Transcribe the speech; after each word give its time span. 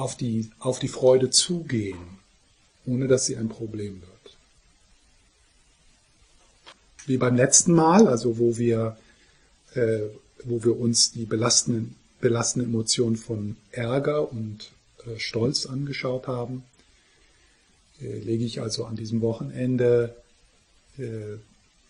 auf 0.00 0.16
die, 0.16 0.50
auf 0.58 0.78
die 0.78 0.88
Freude 0.88 1.30
zugehen, 1.30 1.98
ohne 2.86 3.06
dass 3.06 3.26
sie 3.26 3.36
ein 3.36 3.48
Problem 3.48 4.00
wird. 4.00 4.36
Wie 7.06 7.18
beim 7.18 7.36
letzten 7.36 7.72
Mal, 7.72 8.08
also 8.08 8.38
wo 8.38 8.56
wir, 8.56 8.96
äh, 9.74 10.00
wo 10.44 10.64
wir 10.64 10.78
uns 10.78 11.12
die 11.12 11.24
belastenden, 11.24 11.96
belastenden 12.20 12.70
Emotionen 12.70 13.16
von 13.16 13.56
Ärger 13.72 14.30
und 14.30 14.70
äh, 15.06 15.18
Stolz 15.18 15.66
angeschaut 15.66 16.26
haben, 16.26 16.64
äh, 18.00 18.18
lege 18.18 18.44
ich 18.44 18.60
also 18.60 18.84
an 18.84 18.96
diesem 18.96 19.20
Wochenende 19.20 20.14
äh, 20.98 21.36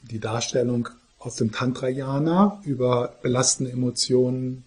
die 0.03 0.21
Darstellung 0.21 0.89
aus 1.19 1.37
dem 1.37 1.53
Tantrayana 1.53 2.61
über 2.65 3.15
belastende 3.23 3.73
Emotionen, 3.73 4.65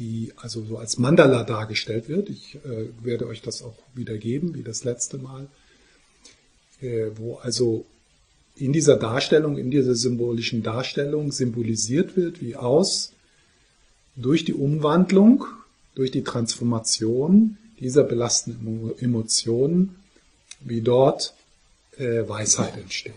die 0.00 0.32
also 0.36 0.64
so 0.64 0.78
als 0.78 0.98
Mandala 0.98 1.44
dargestellt 1.44 2.08
wird. 2.08 2.30
Ich 2.30 2.56
äh, 2.56 2.88
werde 3.02 3.26
euch 3.26 3.42
das 3.42 3.62
auch 3.62 3.76
wiedergeben, 3.94 4.54
wie 4.54 4.62
das 4.62 4.82
letzte 4.82 5.18
Mal, 5.18 5.46
äh, 6.80 7.10
wo 7.16 7.36
also 7.36 7.84
in 8.56 8.72
dieser 8.72 8.96
Darstellung, 8.96 9.58
in 9.58 9.70
dieser 9.70 9.94
symbolischen 9.94 10.62
Darstellung 10.62 11.32
symbolisiert 11.32 12.16
wird, 12.16 12.40
wie 12.40 12.56
aus 12.56 13.12
durch 14.16 14.44
die 14.44 14.54
Umwandlung, 14.54 15.44
durch 15.94 16.10
die 16.10 16.24
Transformation 16.24 17.58
dieser 17.78 18.02
belastenden 18.02 18.92
Emotionen, 18.98 19.96
wie 20.60 20.80
dort 20.80 21.34
äh, 21.98 22.26
Weisheit 22.26 22.76
entsteht. 22.76 23.14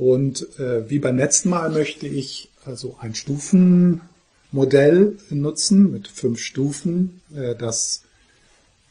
Und 0.00 0.58
äh, 0.58 0.88
wie 0.88 0.98
beim 0.98 1.18
letzten 1.18 1.50
Mal 1.50 1.68
möchte 1.68 2.06
ich 2.06 2.48
also 2.64 2.96
ein 3.00 3.14
Stufenmodell 3.14 5.18
nutzen 5.28 5.92
mit 5.92 6.08
fünf 6.08 6.40
Stufen, 6.40 7.20
äh, 7.36 7.54
das 7.54 8.04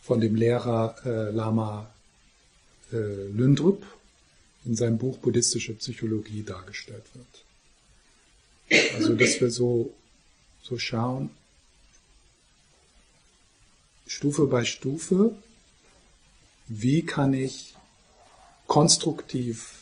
von 0.03 0.21
dem 0.21 0.35
Lehrer 0.35 0.97
äh, 1.03 1.31
Lama 1.31 1.89
äh, 2.91 2.97
Lündrup 2.97 3.83
in 4.65 4.75
seinem 4.75 4.99
Buch 4.99 5.17
Buddhistische 5.17 5.73
Psychologie 5.73 6.43
dargestellt 6.43 7.05
wird. 7.15 8.93
Also 8.93 9.15
dass 9.15 9.41
wir 9.41 9.49
so, 9.49 9.91
so 10.61 10.77
schauen, 10.77 11.31
Stufe 14.05 14.45
bei 14.45 14.63
Stufe, 14.63 15.33
wie 16.67 17.02
kann 17.02 17.33
ich 17.33 17.73
konstruktiv 18.67 19.80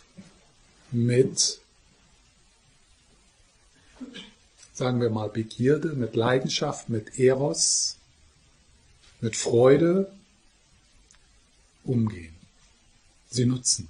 mit, 0.91 1.59
sagen 4.73 5.02
wir 5.02 5.09
mal, 5.09 5.30
Begierde, 5.30 5.89
mit 5.89 6.16
Leidenschaft, 6.16 6.89
mit 6.89 7.19
Eros, 7.19 7.97
mit 9.21 9.35
Freude 9.35 10.11
umgehen, 11.83 12.35
sie 13.30 13.45
nutzen. 13.45 13.89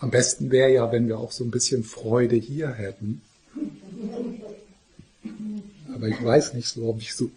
Am 0.00 0.10
besten 0.10 0.50
wäre 0.50 0.72
ja, 0.72 0.90
wenn 0.92 1.08
wir 1.08 1.18
auch 1.18 1.30
so 1.30 1.44
ein 1.44 1.50
bisschen 1.50 1.84
Freude 1.84 2.36
hier 2.36 2.70
hätten. 2.72 3.20
Aber 6.00 6.08
ich 6.08 6.24
weiß 6.24 6.54
nicht 6.54 6.66
so, 6.66 6.88
ob 6.88 6.98
ich 7.02 7.12
so, 7.12 7.30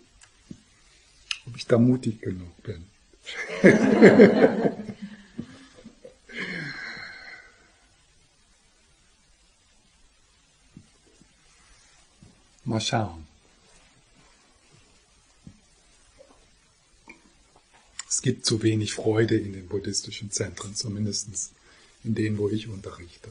ob 1.46 1.58
ich 1.58 1.68
da 1.68 1.78
mutig 1.78 2.22
genug 2.22 2.64
bin. 2.64 2.86
Mal 12.64 12.80
schauen. 12.80 13.28
Es 18.08 18.22
gibt 18.22 18.46
zu 18.46 18.64
wenig 18.64 18.94
Freude 18.94 19.36
in 19.36 19.52
den 19.52 19.68
buddhistischen 19.68 20.32
Zentren, 20.32 20.74
zumindest 20.74 21.52
in 22.06 22.16
denen, 22.16 22.38
wo 22.38 22.48
ich 22.48 22.70
unterrichte. 22.70 23.30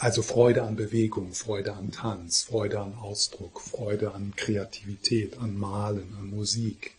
Also 0.00 0.22
Freude 0.22 0.62
an 0.62 0.76
Bewegung, 0.76 1.34
Freude 1.34 1.74
an 1.74 1.92
Tanz, 1.92 2.44
Freude 2.44 2.80
an 2.80 2.94
Ausdruck, 2.94 3.60
Freude 3.60 4.14
an 4.14 4.32
Kreativität, 4.34 5.36
an 5.36 5.58
Malen, 5.58 6.16
an 6.18 6.30
Musik, 6.30 6.94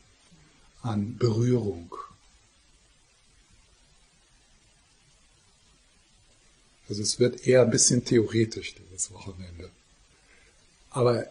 an 0.83 1.17
Berührung. 1.17 1.95
Also 6.87 7.01
es 7.01 7.19
wird 7.19 7.47
eher 7.47 7.63
ein 7.63 7.71
bisschen 7.71 8.05
theoretisch 8.05 8.75
dieses 8.75 9.11
Wochenende. 9.11 9.71
Aber 10.91 11.25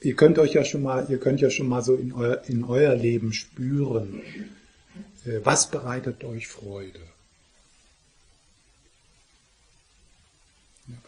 ihr 0.00 0.16
könnt 0.16 0.38
euch 0.38 0.54
ja 0.54 0.64
schon 0.64 0.82
mal, 0.82 1.10
ihr 1.10 1.20
könnt 1.20 1.42
ja 1.42 1.50
schon 1.50 1.68
mal 1.68 1.82
so 1.82 1.94
in 1.94 2.14
euer, 2.14 2.42
in 2.46 2.64
euer 2.64 2.94
Leben 2.94 3.34
spüren, 3.34 4.22
äh, 5.26 5.40
was 5.44 5.70
bereitet 5.70 6.24
euch 6.24 6.48
Freude? 6.48 7.00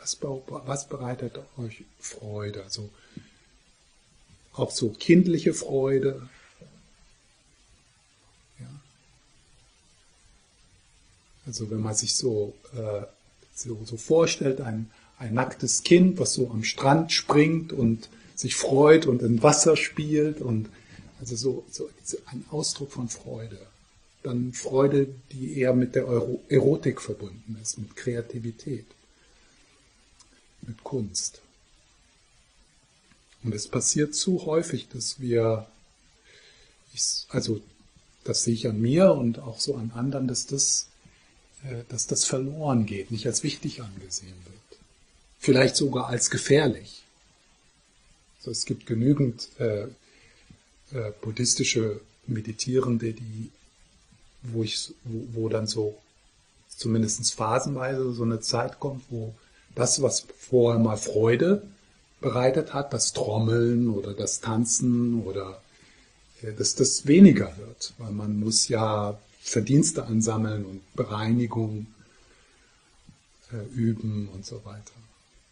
Was, 0.01 0.19
was 0.23 0.89
bereitet 0.89 1.39
euch 1.59 1.85
Freude? 1.99 2.63
Also 2.65 2.91
auch 4.55 4.71
so 4.71 4.89
kindliche 4.91 5.53
Freude. 5.53 6.29
Ja. 8.59 8.81
Also 11.45 11.71
wenn 11.71 11.81
man 11.81 11.95
sich 11.95 12.15
so, 12.15 12.55
äh, 12.75 13.03
so, 13.55 13.79
so, 13.85 13.97
vorstellt, 13.99 14.63
ein, 14.63 14.91
ein 15.19 15.35
nacktes 15.35 15.83
Kind, 15.83 16.19
was 16.19 16.33
so 16.33 16.51
am 16.51 16.65
Strand 16.65 17.13
springt 17.13 17.73
und 17.73 18.09
sich 18.35 18.55
freut 18.55 19.07
und 19.07 19.23
im 19.23 19.43
Wasser 19.43 19.77
spielt 19.77 20.41
und 20.41 20.71
also 21.21 21.37
so, 21.37 21.65
so 21.71 21.89
ein 22.27 22.45
Ausdruck 22.51 22.93
von 22.93 23.09
Freude. 23.09 23.59
Dann 24.23 24.53
Freude, 24.53 25.09
die 25.33 25.59
eher 25.59 25.75
mit 25.75 25.95
der 25.95 26.07
Erotik 26.49 27.01
verbunden 27.01 27.59
ist, 27.63 27.79
mit 27.79 27.95
Kreativität 27.95 28.87
mit 30.67 30.85
Kunst. 30.85 31.41
Und 33.43 33.55
es 33.55 33.69
passiert 33.69 34.15
zu 34.15 34.45
häufig, 34.47 34.89
dass 34.89 35.21
wir, 35.21 35.67
also 37.29 37.61
das 38.25 38.43
sehe 38.43 38.55
ich 38.55 38.67
an 38.67 38.81
mir 38.81 39.13
und 39.13 39.39
auch 39.39 39.61
so 39.61 39.77
an 39.77 39.93
anderen, 39.95 40.27
dass 40.27 40.47
das, 40.47 40.89
äh, 41.65 41.85
dass 41.89 42.07
das 42.07 42.25
verloren 42.25 42.87
geht, 42.87 43.11
nicht 43.11 43.27
als 43.27 43.43
wichtig 43.43 43.83
angesehen 43.83 44.35
wird. 44.45 44.81
Vielleicht 45.39 45.77
sogar 45.77 46.09
als 46.09 46.31
gefährlich. 46.31 47.05
Also 48.39 48.51
es 48.51 48.65
gibt 48.65 48.87
genügend 48.87 49.49
äh, 49.59 49.85
äh, 50.93 51.13
buddhistische 51.21 52.01
Meditierende, 52.27 53.13
die, 53.13 53.51
wo 54.43 54.65
ich, 54.65 54.93
wo, 55.05 55.43
wo 55.43 55.49
dann 55.49 55.67
so 55.67 55.97
zumindest 56.69 57.33
phasenweise 57.35 58.13
so 58.13 58.25
eine 58.25 58.41
Zeit 58.41 58.81
kommt, 58.81 59.05
wo 59.09 59.35
das, 59.77 60.03
was 60.03 60.27
vorher 60.39 60.81
mal 60.81 60.97
Freude 60.97 61.63
bereitet 62.21 62.75
hat, 62.75 62.93
das 62.93 63.13
Trommeln 63.13 63.89
oder 63.89 64.15
das 64.15 64.41
Tanzen 64.41 65.23
oder 65.23 65.61
äh, 66.43 66.53
dass 66.53 66.75
das 66.75 67.07
weniger 67.07 67.57
wird, 67.59 67.93
weil 67.99 68.11
man 68.11 68.41
muss 68.41 68.67
ja 68.67 69.17
Verdienste 69.41 70.07
ansammeln 70.07 70.65
und 70.65 70.95
Bereinigung 70.97 71.87
äh, 73.53 73.75
üben 73.75 74.29
und 74.35 74.45
so 74.45 74.65
weiter. 74.65 74.93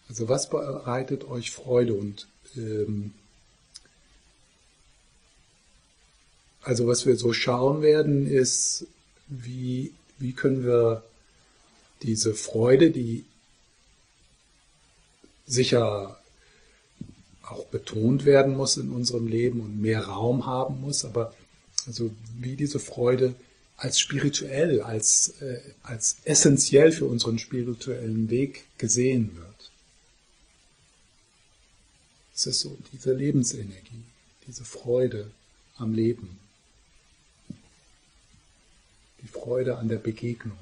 Also 0.09 0.29
was 0.29 0.51
bereitet 0.51 1.25
euch 1.25 1.51
Freude 1.53 1.95
und 1.95 2.27
ähm, 2.57 3.13
also 6.63 6.87
was 6.87 7.05
wir 7.05 7.17
so 7.17 7.35
schauen 7.35 7.83
werden 7.83 8.27
ist, 8.27 8.87
wie, 9.29 9.93
wie 10.19 10.33
können 10.33 10.65
wir 10.65 11.03
diese 12.03 12.35
Freude, 12.35 12.91
die 12.91 13.25
sicher 15.47 16.19
auch 17.43 17.67
betont 17.67 18.25
werden 18.25 18.57
muss 18.57 18.77
in 18.77 18.91
unserem 18.91 19.27
Leben 19.27 19.61
und 19.61 19.81
mehr 19.81 20.07
Raum 20.07 20.47
haben 20.47 20.81
muss, 20.81 21.05
aber 21.05 21.35
also 21.87 22.11
wie 22.39 22.57
diese 22.57 22.79
Freude 22.79 23.35
als 23.77 23.99
spirituell, 23.99 24.81
als, 24.81 25.41
äh, 25.41 25.61
als 25.83 26.19
essentiell 26.25 26.93
für 26.93 27.07
unseren 27.07 27.39
spirituellen 27.39 28.31
Weg 28.31 28.65
gesehen 28.79 29.37
wird. 29.37 29.71
Es 32.35 32.47
ist 32.47 32.61
so 32.61 32.77
diese 32.93 33.13
Lebensenergie, 33.13 34.05
diese 34.47 34.65
Freude 34.65 35.31
am 35.77 35.93
Leben, 35.93 36.39
die 39.23 39.29
Freude 39.29 39.79
an 39.79 39.89
der 39.89 39.99
Begegnung. 39.99 40.59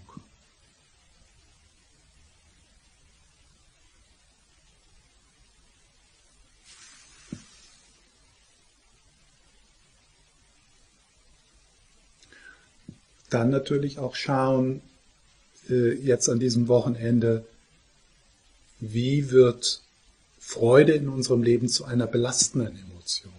Dann 13.33 13.51
natürlich 13.51 13.99
auch 13.99 14.15
schauen, 14.15 14.81
äh, 15.69 15.95
jetzt 15.95 16.29
an 16.29 16.39
diesem 16.39 16.69
Wochenende, 16.69 17.47
wie 18.81 19.31
wird 19.31 19.83
Freude 20.39 20.93
in 20.93 21.09
unserem 21.09 21.43
Leben 21.43 21.69
zu 21.69 21.85
einer 21.85 22.07
belastenden 22.07 22.77
Emotion? 22.77 23.33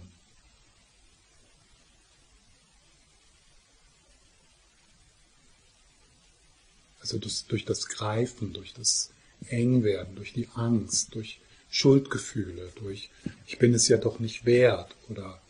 Also 7.00 7.18
durch, 7.18 7.44
durch 7.44 7.64
das 7.66 7.86
Greifen, 7.88 8.54
durch 8.54 8.72
das 8.72 9.10
Engwerden, 9.48 10.16
durch 10.16 10.32
die 10.32 10.48
Angst, 10.54 11.14
durch 11.14 11.38
Schuldgefühle, 11.70 12.72
durch 12.76 13.10
ich 13.46 13.58
bin 13.58 13.74
es 13.74 13.88
ja 13.88 13.98
doch 13.98 14.18
nicht 14.20 14.46
wert 14.46 14.94
oder 15.10 15.40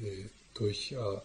äh, 0.00 0.26
durch 0.54 0.92
äh, 0.92 1.18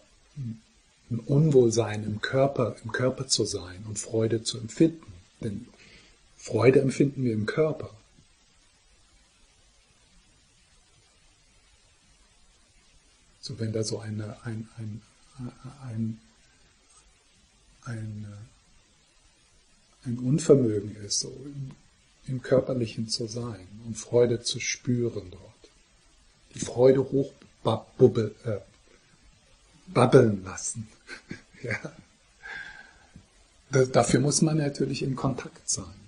ein 1.10 1.20
Unwohlsein 1.20 2.04
im 2.04 2.20
Körper, 2.20 2.76
im 2.84 2.92
Körper 2.92 3.26
zu 3.28 3.44
sein 3.44 3.84
und 3.86 3.98
Freude 3.98 4.42
zu 4.42 4.58
empfinden. 4.58 5.12
Denn 5.40 5.66
Freude 6.36 6.80
empfinden 6.80 7.24
wir 7.24 7.32
im 7.32 7.46
Körper. 7.46 7.90
So 13.40 13.58
wenn 13.60 13.72
da 13.72 13.84
so 13.84 14.00
eine, 14.00 14.36
ein, 14.44 14.68
ein, 14.76 15.02
ein, 15.84 16.20
ein, 17.84 18.26
ein 20.04 20.18
Unvermögen 20.18 20.96
ist, 20.96 21.20
so 21.20 21.28
im, 21.44 21.70
im 22.26 22.42
Körperlichen 22.42 23.08
zu 23.08 23.28
sein 23.28 23.68
und 23.86 23.96
Freude 23.96 24.42
zu 24.42 24.58
spüren 24.58 25.30
dort. 25.30 25.42
Die 26.54 26.60
Freude 26.60 27.04
hochbubbeln 27.04 28.34
äh, 28.44 28.58
babbeln 29.88 30.44
lassen. 30.44 30.88
ja. 31.62 31.78
Dafür 33.86 34.20
muss 34.20 34.42
man 34.42 34.58
natürlich 34.58 35.02
in 35.02 35.16
Kontakt 35.16 35.68
sein. 35.68 36.06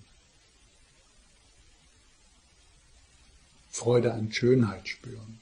Freude 3.71 4.13
an 4.13 4.33
Schönheit 4.33 4.89
spüren. 4.89 5.39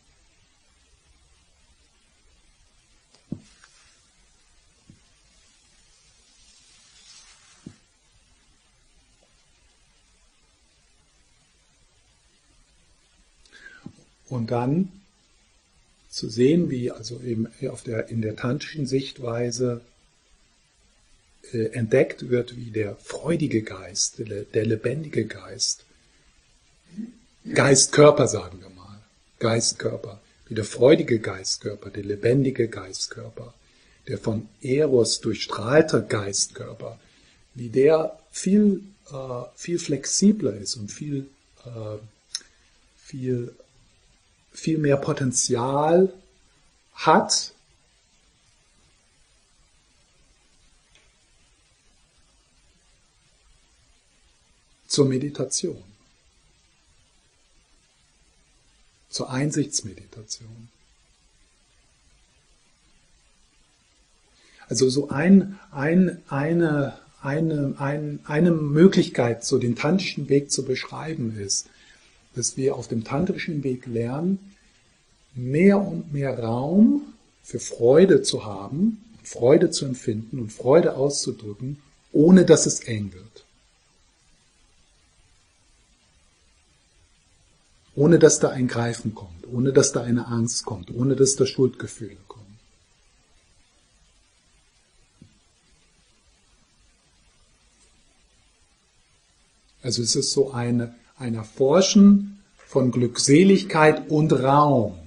Und 14.29 14.51
dann 14.51 14.93
zu 16.17 16.31
sehen, 16.31 16.71
wie 16.71 16.91
also 16.91 17.21
eben 17.21 17.47
auf 17.69 17.83
der, 17.83 18.09
in 18.09 18.23
der 18.23 18.37
tantischen 18.37 18.87
Sichtweise 18.87 19.83
äh, 21.53 21.67
entdeckt 21.73 22.31
wird, 22.31 22.57
wie 22.57 22.71
der 22.71 22.97
freudige 22.97 23.63
Geist, 23.63 24.19
der, 24.19 24.45
der 24.45 24.65
lebendige 24.65 25.27
Geist, 25.27 25.85
Geistkörper 27.53 28.29
sagen 28.29 28.63
wir 28.63 28.71
mal, 28.71 28.99
Geistkörper, 29.41 30.23
wie 30.49 30.55
der 30.55 30.65
freudige 30.65 31.19
Geistkörper, 31.19 31.91
der 31.91 32.05
lebendige 32.05 32.69
Geistkörper, 32.69 33.53
der 34.09 34.17
von 34.17 34.49
Eros 34.63 35.21
durchstrahlte 35.21 36.07
Geistkörper, 36.09 36.99
wie 37.55 37.69
der 37.69 38.19
viel, 38.31 38.81
äh, 39.13 39.43
viel 39.55 39.79
flexibler 39.79 40.57
ist 40.57 40.77
und 40.77 40.91
viel, 40.91 41.27
äh, 41.67 41.99
viel 42.97 43.55
viel 44.57 44.79
mehr 44.79 44.97
Potenzial 44.97 46.13
hat, 46.95 47.53
zur 54.89 55.05
Meditation, 55.05 55.83
zur 59.11 59.31
Einsichtsmeditation. 59.31 60.69
Also 64.69 64.89
so 64.89 65.11
ein, 65.11 65.59
ein, 65.71 66.23
eine, 66.29 66.99
eine, 67.21 67.75
ein, 67.79 68.21
eine 68.25 68.51
Möglichkeit, 68.53 69.45
so 69.45 69.59
den 69.59 69.77
tantischen 69.77 70.31
Weg 70.31 70.51
zu 70.51 70.65
beschreiben 70.65 71.39
ist, 71.39 71.69
dass 72.37 72.57
wir 72.57 72.77
auf 72.77 72.87
dem 72.87 73.03
tantrischen 73.03 73.65
Weg 73.65 73.87
lernen, 73.87 74.39
mehr 75.35 75.81
und 75.81 76.13
mehr 76.13 76.39
Raum 76.39 77.03
für 77.43 77.59
Freude 77.59 78.23
zu 78.23 78.45
haben, 78.45 79.03
Freude 79.23 79.71
zu 79.71 79.87
empfinden 79.87 80.39
und 80.39 80.53
Freude 80.53 80.97
auszudrücken, 80.97 81.83
ohne 82.13 82.45
dass 82.45 82.67
es 82.67 82.81
eng 82.81 83.13
wird. 83.13 83.45
Ohne 87.95 88.19
dass 88.19 88.39
da 88.39 88.51
ein 88.51 88.69
Greifen 88.69 89.15
kommt, 89.15 89.47
ohne 89.51 89.73
dass 89.73 89.93
da 89.93 90.03
eine 90.03 90.27
Angst 90.27 90.67
kommt, 90.67 90.91
ohne 90.95 91.17
dass 91.17 91.37
da 91.37 91.47
Schuldgefühle 91.47 92.17
kommen. 92.29 92.59
Also 99.83 100.03
es 100.03 100.15
ist 100.17 100.33
so 100.33 100.51
eine 100.51 100.95
ein 101.19 101.35
Erforschen 101.35 102.43
von 102.67 102.91
Glückseligkeit 102.91 104.11
und 104.11 104.33
Raum. 104.33 104.99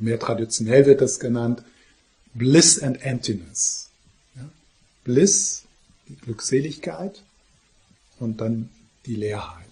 Mehr 0.00 0.18
traditionell 0.18 0.86
wird 0.86 1.00
das 1.00 1.20
genannt 1.20 1.62
Bliss 2.34 2.82
and 2.82 3.00
Emptiness. 3.02 3.90
Ja? 4.34 4.48
Bliss, 5.04 5.62
die 6.08 6.16
Glückseligkeit 6.16 7.22
und 8.18 8.40
dann 8.40 8.70
die 9.06 9.14
Leerheit. 9.14 9.67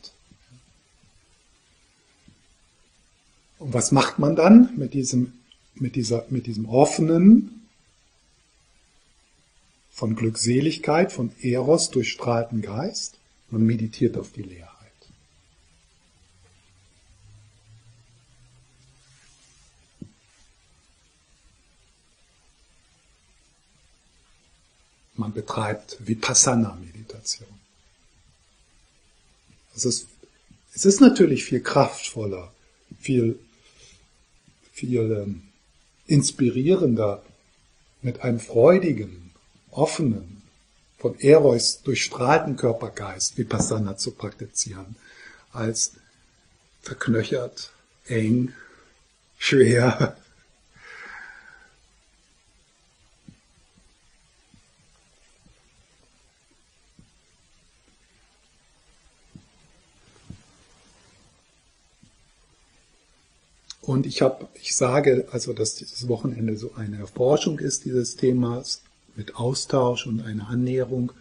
Und 3.59 3.73
was 3.73 3.93
macht 3.93 4.19
man 4.19 4.37
dann 4.37 4.77
mit 4.77 4.95
diesem, 4.95 5.33
mit 5.75 5.97
dieser, 5.97 6.27
mit 6.31 6.47
diesem 6.47 6.67
offenen, 6.67 7.53
von 9.91 10.15
Glückseligkeit, 10.15 11.11
von 11.11 11.33
Eros 11.41 11.91
durchstrahlten 11.91 12.61
Geist? 12.61 13.19
Man 13.51 13.63
meditiert 13.63 14.19
auf 14.19 14.31
die 14.33 14.43
Leerheit. 14.43 14.73
Man 25.15 25.33
betreibt 25.33 25.97
Vipassana-Meditation. 26.07 27.49
Es 29.75 29.87
ist, 29.87 30.09
es 30.75 30.85
ist 30.85 31.01
natürlich 31.01 31.45
viel 31.45 31.63
kraftvoller, 31.63 32.53
viel 32.99 33.39
viel 34.77 35.11
ähm, 35.13 35.43
inspirierender, 36.07 37.23
mit 38.03 38.21
einem 38.21 38.39
freudigen, 38.39 39.33
offenen, 39.71 40.43
von 40.99 41.19
Eros 41.19 41.83
durchstrahlten 41.83 42.57
Körpergeist 42.57 43.39
Vipassana 43.39 43.97
zu 43.97 44.13
praktizieren, 44.13 44.97
als 45.51 45.93
verknöchert, 46.83 47.71
eng, 48.07 48.53
schwer, 49.39 50.17
Und 63.87 64.05
ich 64.05 64.21
habe, 64.21 64.49
ich 64.61 64.75
sage 64.75 65.29
also, 65.31 65.53
dass 65.53 65.77
dieses 65.77 66.09
Wochenende 66.09 66.57
so 66.57 66.73
eine 66.75 66.99
Erforschung 66.99 67.61
ist 67.61 67.85
dieses 67.85 68.17
Themas 68.17 68.83
mit 69.15 69.37
Austausch 69.37 70.09
und 70.09 70.23
einer 70.23 70.49
Annäherung, 70.49 71.13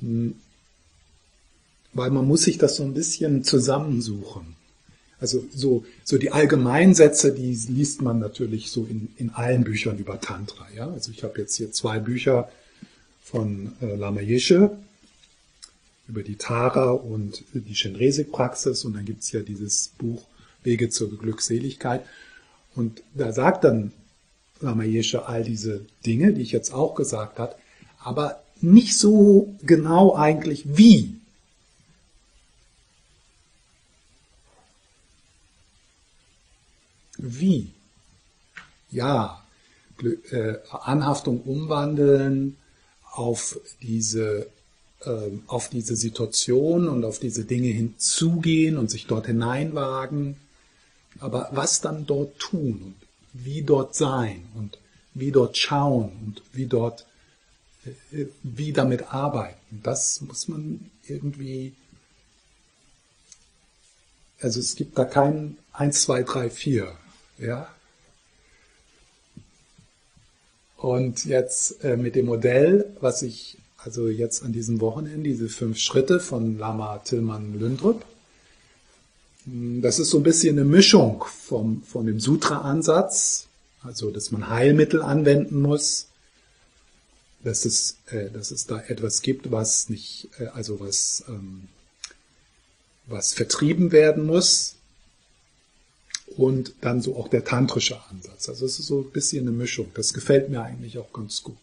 hm, 0.00 0.34
weil 1.92 2.10
man 2.10 2.26
muss 2.26 2.42
sich 2.42 2.58
das 2.58 2.76
so 2.76 2.82
ein 2.82 2.94
bisschen 2.94 3.44
zusammensuchen. 3.44 4.56
Also 5.20 5.44
so, 5.54 5.84
so 6.02 6.18
die 6.18 6.32
Allgemeinsätze, 6.32 7.32
die 7.32 7.54
liest 7.54 8.02
man 8.02 8.18
natürlich 8.18 8.72
so 8.72 8.84
in, 8.84 9.08
in 9.16 9.30
allen 9.30 9.62
Büchern 9.62 9.98
über 9.98 10.20
Tantra. 10.20 10.66
Ja? 10.74 10.90
Also 10.90 11.12
ich 11.12 11.22
habe 11.22 11.38
jetzt 11.38 11.54
hier 11.54 11.70
zwei 11.70 12.00
Bücher 12.00 12.50
von 13.22 13.72
äh, 13.80 13.94
Lama 13.94 14.20
Yeshe 14.20 14.76
über 16.08 16.24
die 16.24 16.36
Tara 16.36 16.90
und 16.90 17.44
die 17.54 17.76
Shenresik-Praxis 17.76 18.84
und 18.84 18.94
dann 18.94 19.04
gibt's 19.04 19.30
ja 19.30 19.42
dieses 19.42 19.92
Buch 19.96 20.24
Wege 20.62 20.90
zur 20.90 21.16
Glückseligkeit. 21.16 22.02
Und 22.74 23.02
da 23.14 23.32
sagt 23.32 23.64
dann 23.64 23.92
Lama 24.60 24.84
Yeshe 24.84 25.26
all 25.26 25.42
diese 25.42 25.86
Dinge, 26.04 26.32
die 26.32 26.42
ich 26.42 26.52
jetzt 26.52 26.72
auch 26.72 26.94
gesagt 26.94 27.38
habe, 27.38 27.54
aber 27.98 28.42
nicht 28.60 28.96
so 28.96 29.54
genau 29.62 30.14
eigentlich 30.14 30.76
wie. 30.76 31.16
Wie? 37.16 37.70
Ja, 38.90 39.42
äh, 40.30 40.54
Anhaftung 40.70 41.42
umwandeln 41.42 42.56
auf 43.12 43.60
diese, 43.82 44.46
äh, 45.04 45.30
auf 45.46 45.68
diese 45.68 45.96
Situation 45.96 46.88
und 46.88 47.04
auf 47.04 47.18
diese 47.18 47.44
Dinge 47.44 47.68
hinzugehen 47.68 48.76
und 48.78 48.90
sich 48.90 49.06
dort 49.06 49.26
hineinwagen. 49.26 50.36
Aber 51.18 51.48
was 51.52 51.80
dann 51.80 52.06
dort 52.06 52.38
tun 52.38 52.80
und 52.82 52.94
wie 53.32 53.62
dort 53.62 53.94
sein 53.94 54.46
und 54.54 54.78
wie 55.14 55.32
dort 55.32 55.56
schauen 55.56 56.10
und 56.24 56.42
wie 56.52 56.66
dort, 56.66 57.06
äh, 58.12 58.26
wie 58.42 58.72
damit 58.72 59.12
arbeiten, 59.12 59.80
das 59.82 60.20
muss 60.20 60.48
man 60.48 60.90
irgendwie, 61.06 61.74
also 64.40 64.60
es 64.60 64.76
gibt 64.76 64.96
da 64.96 65.04
kein 65.04 65.58
1, 65.72 66.02
2, 66.02 66.22
3, 66.22 66.50
4, 66.50 66.96
ja, 67.38 67.68
und 70.76 71.26
jetzt 71.26 71.84
äh, 71.84 71.96
mit 71.96 72.14
dem 72.14 72.26
Modell, 72.26 72.96
was 73.00 73.20
ich 73.22 73.58
also 73.76 74.08
jetzt 74.08 74.42
an 74.42 74.52
diesem 74.52 74.80
Wochenende, 74.80 75.28
diese 75.28 75.48
fünf 75.48 75.78
Schritte 75.78 76.20
von 76.20 76.58
Lama 76.58 76.98
Tillmann 76.98 77.58
Lündrup, 77.58 78.04
das 79.46 79.98
ist 79.98 80.10
so 80.10 80.18
ein 80.18 80.22
bisschen 80.22 80.58
eine 80.58 80.66
Mischung 80.66 81.24
vom, 81.24 81.82
von 81.82 82.06
dem 82.06 82.20
Sutra-Ansatz, 82.20 83.48
also 83.82 84.10
dass 84.10 84.30
man 84.30 84.48
Heilmittel 84.48 85.02
anwenden 85.02 85.60
muss, 85.60 86.08
dass 87.42 87.64
es, 87.64 87.96
äh, 88.10 88.30
dass 88.30 88.50
es 88.50 88.66
da 88.66 88.80
etwas 88.80 89.22
gibt, 89.22 89.50
was 89.50 89.88
nicht, 89.88 90.28
äh, 90.38 90.46
also 90.48 90.80
was, 90.80 91.24
ähm, 91.28 91.68
was 93.06 93.32
vertrieben 93.32 93.92
werden 93.92 94.26
muss, 94.26 94.76
und 96.36 96.74
dann 96.80 97.02
so 97.02 97.16
auch 97.16 97.28
der 97.28 97.44
tantrische 97.44 98.00
Ansatz. 98.08 98.48
Also 98.48 98.66
es 98.66 98.78
ist 98.78 98.86
so 98.86 99.00
ein 99.00 99.10
bisschen 99.10 99.42
eine 99.42 99.56
Mischung. 99.56 99.90
Das 99.94 100.14
gefällt 100.14 100.48
mir 100.48 100.62
eigentlich 100.62 100.98
auch 100.98 101.12
ganz 101.12 101.42
gut. 101.42 101.56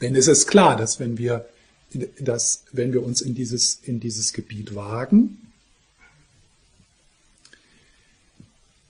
Denn 0.00 0.14
es 0.14 0.28
ist 0.28 0.46
klar, 0.46 0.76
dass 0.76 1.00
wenn 1.00 1.18
wir, 1.18 1.48
dass 2.20 2.64
wenn 2.72 2.92
wir 2.92 3.02
uns 3.02 3.20
in 3.20 3.34
dieses, 3.34 3.76
in 3.76 4.00
dieses 4.00 4.32
Gebiet 4.32 4.74
wagen, 4.74 5.52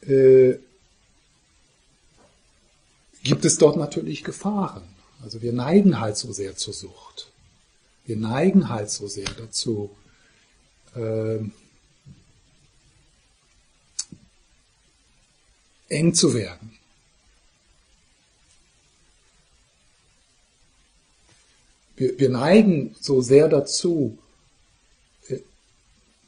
äh, 0.02 0.55
gibt 3.23 3.45
es 3.45 3.59
dort 3.59 3.76
natürlich 3.76 4.25
Gefahren. 4.25 4.83
Also 5.23 5.43
wir 5.43 5.52
neigen 5.52 6.00
halt 6.00 6.17
so 6.17 6.33
sehr 6.33 6.57
zur 6.57 6.75
Sucht. 6.75 7.31
Wir 8.07 8.17
neigen 8.17 8.69
halt 8.69 8.90
so 8.90 9.07
sehr 9.07 9.28
dazu, 9.37 9.90
äh, 10.95 11.38
eng 15.88 16.14
zu 16.14 16.35
werden. 16.35 16.77
Wir, 21.99 22.19
wir 22.19 22.28
neigen 22.28 22.95
so 23.00 23.21
sehr 23.21 23.49
dazu, 23.49 24.19
äh, 25.28 25.38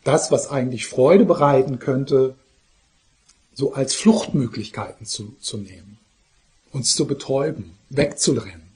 das, 0.03 0.33
was 0.33 0.49
eigentlich 0.49 0.87
Freude 0.87 1.25
bereiten 1.25 1.79
könnte, 1.79 2.35
so 3.55 3.73
als 3.73 3.95
Fluchtmöglichkeiten 3.95 5.07
zu, 5.07 5.37
zu 5.41 5.59
nehmen, 5.59 5.99
uns 6.73 6.95
zu 6.95 7.07
betäuben, 7.07 7.77
wegzurennen. 7.89 8.69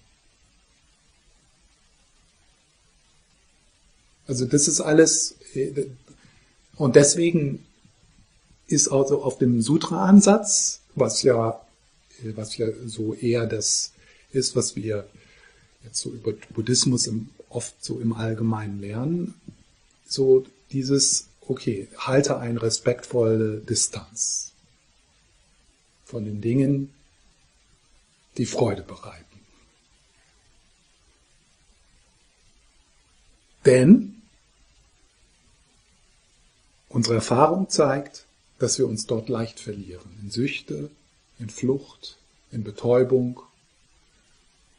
Also 4.27 4.47
das 4.47 4.69
ist 4.69 4.81
alles, 4.81 5.35
äh, 5.55 5.87
und 6.77 6.95
deswegen 6.95 7.67
ist 8.69 8.89
also 8.89 9.23
auf 9.23 9.39
dem 9.39 9.61
Sutra-Ansatz, 9.63 10.81
was 10.95 11.23
ja, 11.23 11.61
was 12.23 12.57
ja 12.57 12.69
so 12.87 13.15
eher 13.15 13.47
das 13.47 13.93
ist, 14.31 14.55
was 14.55 14.77
wir 14.77 15.07
jetzt 15.85 16.01
so 16.01 16.11
über 16.11 16.33
Buddhismus 16.51 17.07
im, 17.07 17.31
oft 17.49 17.83
so 17.83 18.01
im 18.01 18.13
Allgemeinen 18.13 18.81
lernen, 18.81 19.35
so 20.07 20.45
dieses, 20.73 21.29
okay, 21.41 21.89
halte 21.97 22.39
eine 22.39 22.61
respektvolle 22.61 23.59
Distanz 23.59 24.53
von 26.05 26.25
den 26.25 26.41
Dingen, 26.41 26.93
die 28.37 28.47
Freude 28.47 28.83
bereiten. 28.83 29.25
Denn 33.65 34.23
unsere 36.89 37.17
Erfahrung 37.17 37.71
zeigt, 37.71 38.27
dass 38.59 38.79
wir 38.79 38.87
uns 38.87 39.07
dort 39.07 39.29
leicht 39.29 39.59
verlieren. 39.59 40.11
In 40.23 40.31
Süchte, 40.31 40.91
in 41.39 41.49
Flucht, 41.49 42.19
in 42.51 42.63
Betäubung, 42.63 43.41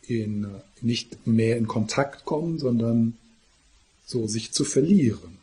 in 0.10 0.48
nicht 0.82 1.28
mehr 1.28 1.58
in 1.58 1.68
Kontakt 1.68 2.26
kommen, 2.26 2.60
sondern 2.60 3.18
so 4.06 4.28
sich 4.28 4.52
zu 4.52 4.64
verlieren. 4.64 5.38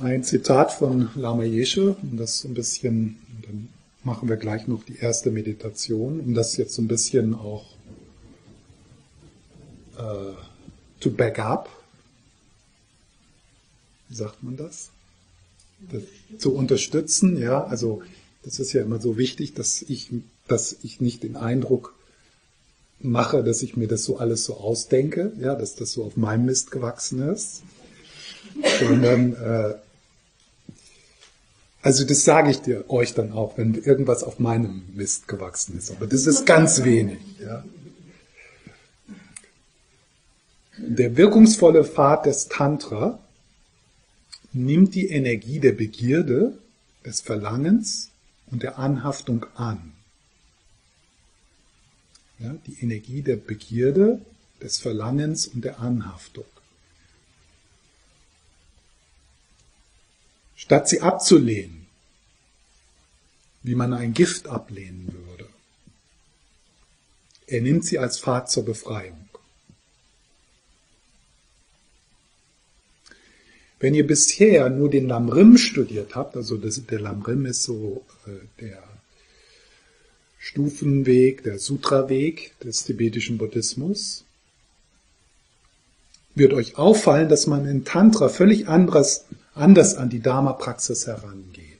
Ein 0.00 0.24
Zitat 0.24 0.72
von 0.72 1.10
Lama 1.14 1.44
Yeshe, 1.44 1.96
um 2.02 2.16
das 2.16 2.40
so 2.40 2.48
ein 2.48 2.54
bisschen, 2.54 3.16
dann 3.42 3.68
machen 4.02 4.28
wir 4.28 4.36
gleich 4.36 4.66
noch 4.66 4.84
die 4.84 4.96
erste 4.96 5.30
Meditation, 5.30 6.20
um 6.20 6.34
das 6.34 6.56
jetzt 6.56 6.74
so 6.74 6.82
ein 6.82 6.88
bisschen 6.88 7.34
auch 7.34 7.66
äh, 9.98 10.32
to 11.00 11.10
back 11.10 11.38
up. 11.38 11.68
Wie 14.08 14.14
sagt 14.14 14.42
man 14.42 14.56
das? 14.56 14.90
das? 15.90 16.02
Zu 16.38 16.54
unterstützen, 16.54 17.38
ja, 17.38 17.64
also 17.64 18.02
das 18.42 18.58
ist 18.58 18.72
ja 18.72 18.82
immer 18.82 19.00
so 19.00 19.18
wichtig, 19.18 19.54
dass 19.54 19.82
ich, 19.82 20.10
dass 20.48 20.76
ich 20.82 21.00
nicht 21.00 21.22
den 21.22 21.36
Eindruck 21.36 21.94
mache, 23.00 23.44
dass 23.44 23.62
ich 23.62 23.76
mir 23.76 23.86
das 23.86 24.04
so 24.04 24.18
alles 24.18 24.44
so 24.44 24.56
ausdenke, 24.56 25.32
ja, 25.38 25.54
dass 25.54 25.74
das 25.74 25.92
so 25.92 26.04
auf 26.04 26.16
meinem 26.16 26.46
Mist 26.46 26.70
gewachsen 26.70 27.20
ist 27.20 27.62
sondern 28.78 29.34
äh, 29.34 29.74
also 31.82 32.04
das 32.04 32.24
sage 32.24 32.50
ich 32.50 32.60
dir 32.60 32.88
euch 32.90 33.14
dann 33.14 33.32
auch, 33.32 33.56
wenn 33.56 33.74
irgendwas 33.74 34.22
auf 34.22 34.38
meinem 34.38 34.84
Mist 34.94 35.28
gewachsen 35.28 35.78
ist. 35.78 35.90
Aber 35.90 36.06
das 36.06 36.26
ist 36.26 36.44
ganz 36.44 36.84
wenig. 36.84 37.18
Ja. 37.40 37.64
Der 40.76 41.16
wirkungsvolle 41.16 41.84
Pfad 41.84 42.26
des 42.26 42.48
Tantra 42.48 43.18
nimmt 44.52 44.94
die 44.94 45.08
Energie 45.08 45.58
der 45.58 45.72
Begierde, 45.72 46.58
des 47.04 47.20
Verlangens 47.22 48.10
und 48.50 48.62
der 48.62 48.78
Anhaftung 48.78 49.46
an. 49.54 49.92
Ja, 52.38 52.54
die 52.66 52.76
Energie 52.82 53.22
der 53.22 53.36
Begierde, 53.36 54.20
des 54.62 54.78
Verlangens 54.78 55.46
und 55.46 55.64
der 55.64 55.80
Anhaftung. 55.80 56.44
Statt 60.60 60.88
sie 60.90 61.00
abzulehnen, 61.00 61.86
wie 63.62 63.74
man 63.74 63.94
ein 63.94 64.12
Gift 64.12 64.46
ablehnen 64.46 65.08
würde. 65.10 65.48
Er 67.46 67.62
nimmt 67.62 67.86
sie 67.86 67.98
als 67.98 68.20
Pfad 68.20 68.50
zur 68.50 68.66
Befreiung. 68.66 69.28
Wenn 73.78 73.94
ihr 73.94 74.06
bisher 74.06 74.68
nur 74.68 74.90
den 74.90 75.08
Lamrim 75.08 75.56
studiert 75.56 76.14
habt, 76.14 76.36
also 76.36 76.58
das, 76.58 76.84
der 76.84 77.00
Lamrim 77.00 77.46
ist 77.46 77.62
so 77.62 78.04
äh, 78.26 78.60
der 78.60 78.82
Stufenweg, 80.38 81.42
der 81.42 81.58
Sutra-Weg 81.58 82.58
des 82.60 82.84
tibetischen 82.84 83.38
Buddhismus, 83.38 84.24
wird 86.34 86.52
euch 86.52 86.76
auffallen, 86.76 87.30
dass 87.30 87.46
man 87.46 87.66
in 87.66 87.86
Tantra 87.86 88.28
völlig 88.28 88.68
anderes 88.68 89.24
anders 89.60 89.94
an 89.94 90.08
die 90.08 90.20
Dharma-Praxis 90.20 91.06
herangeht. 91.06 91.70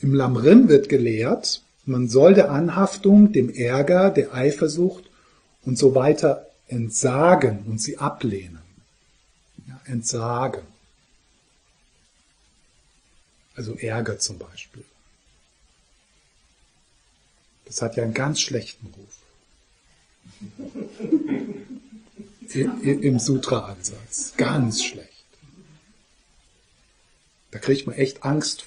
Im 0.00 0.14
Lamrim 0.14 0.68
wird 0.68 0.88
gelehrt, 0.88 1.62
man 1.84 2.08
soll 2.08 2.34
der 2.34 2.50
Anhaftung, 2.50 3.32
dem 3.32 3.50
Ärger, 3.50 4.10
der 4.10 4.34
Eifersucht 4.34 5.04
und 5.64 5.78
so 5.78 5.94
weiter 5.94 6.46
entsagen 6.68 7.64
und 7.66 7.80
sie 7.80 7.98
ablehnen. 7.98 8.62
Ja, 9.66 9.80
entsagen. 9.86 10.62
Also 13.54 13.74
Ärger 13.74 14.18
zum 14.18 14.38
Beispiel. 14.38 14.84
Das 17.64 17.82
hat 17.82 17.96
ja 17.96 18.02
einen 18.02 18.14
ganz 18.14 18.40
schlechten 18.40 18.86
Ruf. 18.86 19.18
Im 22.54 23.18
Sutra-Ansatz. 23.18 24.34
Ganz 24.36 24.84
schlecht. 24.84 25.11
Da 27.52 27.58
kriegt 27.58 27.86
man 27.86 27.94
echt 27.94 28.24
Angst, 28.24 28.64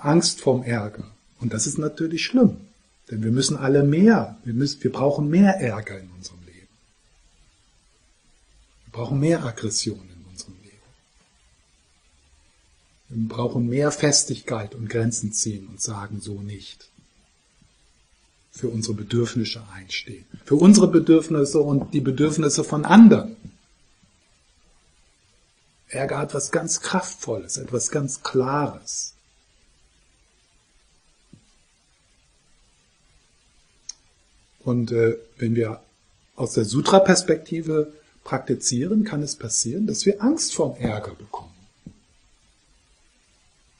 Angst 0.00 0.40
vorm 0.40 0.62
Ärger. 0.62 1.04
Und 1.40 1.52
das 1.52 1.66
ist 1.66 1.78
natürlich 1.78 2.24
schlimm. 2.24 2.58
Denn 3.10 3.22
wir 3.24 3.32
müssen 3.32 3.56
alle 3.56 3.82
mehr, 3.82 4.38
wir, 4.44 4.54
müssen, 4.54 4.82
wir 4.82 4.92
brauchen 4.92 5.28
mehr 5.28 5.60
Ärger 5.60 5.98
in 5.98 6.10
unserem 6.10 6.40
Leben. 6.46 6.68
Wir 8.84 8.92
brauchen 8.92 9.20
mehr 9.20 9.44
Aggression 9.44 10.00
in 10.00 10.30
unserem 10.30 10.54
Leben. 10.62 10.76
Wir 13.08 13.28
brauchen 13.28 13.68
mehr 13.68 13.90
Festigkeit 13.90 14.74
und 14.74 14.88
Grenzen 14.88 15.32
ziehen 15.32 15.66
und 15.68 15.80
sagen 15.80 16.20
so 16.20 16.40
nicht. 16.42 16.88
Für 18.50 18.68
unsere 18.68 18.94
Bedürfnisse 18.94 19.62
einstehen. 19.74 20.24
Für 20.44 20.56
unsere 20.56 20.88
Bedürfnisse 20.88 21.60
und 21.60 21.94
die 21.94 22.00
Bedürfnisse 22.00 22.64
von 22.64 22.84
anderen. 22.84 23.36
Ärger 25.88 26.18
hat 26.18 26.34
was 26.34 26.50
ganz 26.50 26.80
Kraftvolles, 26.80 27.58
etwas 27.58 27.90
ganz 27.90 28.22
Klares. 28.22 29.14
Und 34.64 34.90
äh, 34.90 35.16
wenn 35.38 35.54
wir 35.54 35.80
aus 36.34 36.54
der 36.54 36.64
Sutra-Perspektive 36.64 37.92
praktizieren, 38.24 39.04
kann 39.04 39.22
es 39.22 39.36
passieren, 39.36 39.86
dass 39.86 40.04
wir 40.04 40.20
Angst 40.20 40.54
vorm 40.54 40.76
Ärger 40.76 41.14
bekommen. 41.14 41.54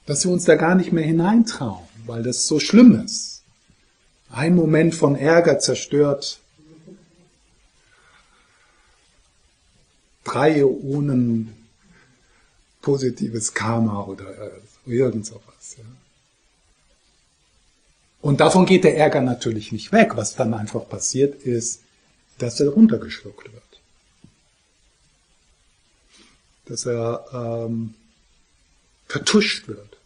Dass 0.07 0.25
wir 0.25 0.33
uns 0.33 0.45
da 0.45 0.55
gar 0.55 0.77
nicht 0.77 0.93
mehr 0.93 1.05
hineintrauen, 1.05 1.85
weil 2.07 2.23
das 2.23 2.47
so 2.47 2.61
schlimm 2.61 3.05
ist. 3.05 3.43
Ein 4.31 4.55
Moment 4.55 4.95
von 4.95 5.17
Ärger 5.17 5.59
zerstört 5.59 6.39
drei 10.23 10.61
Ionen 10.61 11.66
positives 12.87 13.53
Karma 13.53 14.05
oder 14.05 14.29
äh, 14.39 14.51
irgend 14.87 15.27
sowas. 15.27 15.75
Ja. 15.77 15.85
Und 18.21 18.39
davon 18.39 18.65
geht 18.65 18.85
der 18.85 18.97
Ärger 18.97 19.21
natürlich 19.23 19.73
nicht 19.73 19.91
weg. 19.91 20.13
Was 20.15 20.37
dann 20.37 20.55
einfach 20.55 20.89
passiert 20.89 21.43
ist, 21.43 21.83
dass 22.39 22.61
er 22.61 22.69
runtergeschluckt 22.69 23.53
wird. 23.53 23.81
Dass 26.67 26.87
er 26.87 27.25
ähm, 27.33 27.95
vertuscht 29.09 29.67
wird. 29.67 29.99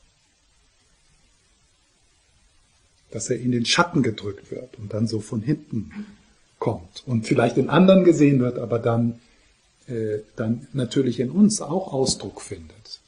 Dass 3.10 3.28
er 3.28 3.38
in 3.40 3.52
den 3.52 3.66
Schatten 3.66 4.02
gedrückt 4.02 4.50
wird 4.50 4.78
und 4.78 4.94
dann 4.94 5.06
so 5.06 5.20
von 5.20 5.42
hinten 5.42 6.06
kommt 6.58 7.02
und 7.04 7.26
vielleicht 7.26 7.58
in 7.58 7.68
anderen 7.68 8.04
gesehen 8.04 8.40
wird, 8.40 8.58
aber 8.58 8.78
dann 8.78 9.20
dann 10.36 10.66
natürlich 10.72 11.20
in 11.20 11.30
uns 11.30 11.60
auch 11.60 11.92
Ausdruck 11.92 12.40
findet. 12.40 13.00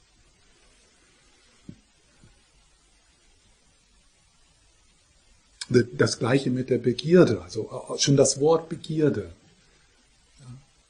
Das 5.69 6.19
gleiche 6.19 6.51
mit 6.51 6.69
der 6.71 6.79
Begierde, 6.79 7.41
also 7.43 7.97
schon 7.99 8.17
das 8.17 8.41
Wort 8.41 8.69
Begierde. 8.69 9.31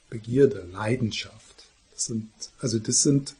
Begierde, 0.09 0.67
Leidenschaft. 0.71 1.65
Das 1.93 2.05
sind, 2.05 2.29
also 2.59 2.79
das 2.79 3.01
sind, 3.01 3.35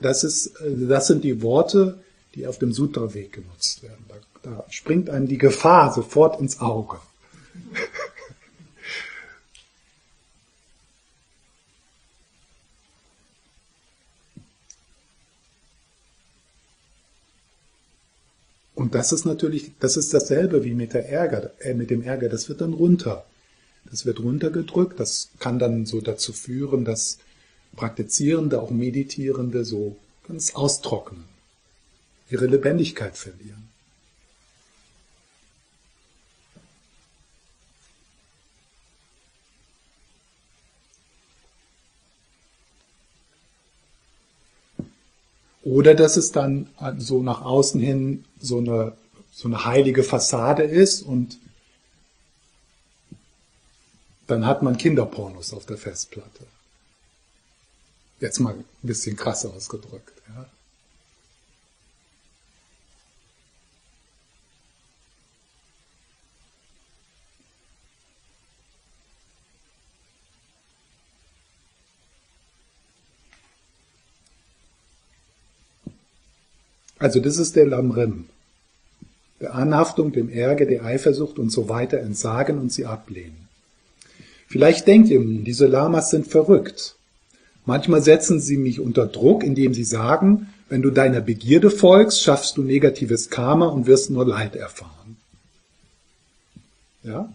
das 0.00 0.24
ist, 0.24 0.52
das 0.60 1.06
sind 1.06 1.24
die 1.24 1.40
Worte, 1.42 2.02
die 2.34 2.46
auf 2.46 2.58
dem 2.58 2.72
Sutra-Weg 2.72 3.32
genutzt 3.32 3.82
werden. 3.82 4.04
Da, 4.08 4.16
da 4.42 4.64
springt 4.70 5.08
einem 5.10 5.28
die 5.28 5.38
Gefahr 5.38 5.92
sofort 5.94 6.40
ins 6.40 6.60
Auge. 6.60 6.98
Und 18.90 18.96
das 18.96 19.12
ist 19.12 19.24
natürlich, 19.24 19.70
das 19.78 19.96
ist 19.96 20.12
dasselbe 20.12 20.64
wie 20.64 20.74
mit 20.74 20.94
der 20.94 21.08
Ärger, 21.08 21.52
äh, 21.60 21.74
mit 21.74 21.90
dem 21.90 22.02
Ärger. 22.02 22.28
Das 22.28 22.48
wird 22.48 22.60
dann 22.60 22.72
runter. 22.72 23.24
Das 23.88 24.04
wird 24.04 24.18
runtergedrückt. 24.18 24.98
Das 24.98 25.28
kann 25.38 25.60
dann 25.60 25.86
so 25.86 26.00
dazu 26.00 26.32
führen, 26.32 26.84
dass 26.84 27.18
Praktizierende, 27.76 28.60
auch 28.60 28.72
Meditierende 28.72 29.64
so 29.64 29.96
ganz 30.26 30.56
austrocknen, 30.56 31.22
ihre 32.30 32.46
Lebendigkeit 32.46 33.16
verlieren. 33.16 33.68
Oder 45.70 45.94
dass 45.94 46.16
es 46.16 46.32
dann 46.32 46.68
so 46.98 47.22
nach 47.22 47.42
außen 47.42 47.80
hin 47.80 48.24
so 48.40 48.58
eine, 48.58 48.96
so 49.32 49.46
eine 49.46 49.64
heilige 49.64 50.02
Fassade 50.02 50.64
ist 50.64 51.02
und 51.02 51.38
dann 54.26 54.46
hat 54.46 54.64
man 54.64 54.76
Kinderpornos 54.76 55.52
auf 55.52 55.66
der 55.66 55.78
Festplatte. 55.78 56.44
Jetzt 58.18 58.40
mal 58.40 58.54
ein 58.54 58.64
bisschen 58.82 59.14
krass 59.14 59.46
ausgedrückt. 59.46 60.12
Ja. 60.34 60.46
Also 77.00 77.18
das 77.18 77.38
ist 77.38 77.56
der 77.56 77.66
Lamrim. 77.66 78.26
Der 79.40 79.54
Anhaftung, 79.54 80.12
dem 80.12 80.28
Ärger, 80.28 80.66
der 80.66 80.84
Eifersucht 80.84 81.38
und 81.38 81.50
so 81.50 81.68
weiter 81.68 81.98
entsagen 81.98 82.58
und 82.58 82.70
sie 82.70 82.84
ablehnen. 82.84 83.48
Vielleicht 84.46 84.86
denkt 84.86 85.08
ihr, 85.08 85.20
diese 85.24 85.66
Lamas 85.66 86.10
sind 86.10 86.26
verrückt. 86.28 86.94
Manchmal 87.64 88.02
setzen 88.02 88.38
sie 88.38 88.58
mich 88.58 88.80
unter 88.80 89.06
Druck, 89.06 89.42
indem 89.42 89.72
sie 89.72 89.84
sagen, 89.84 90.48
wenn 90.68 90.82
du 90.82 90.90
deiner 90.90 91.20
Begierde 91.20 91.70
folgst, 91.70 92.22
schaffst 92.22 92.56
du 92.56 92.62
negatives 92.62 93.30
Karma 93.30 93.66
und 93.66 93.86
wirst 93.86 94.10
nur 94.10 94.26
Leid 94.26 94.54
erfahren. 94.54 95.16
Ja? 97.02 97.32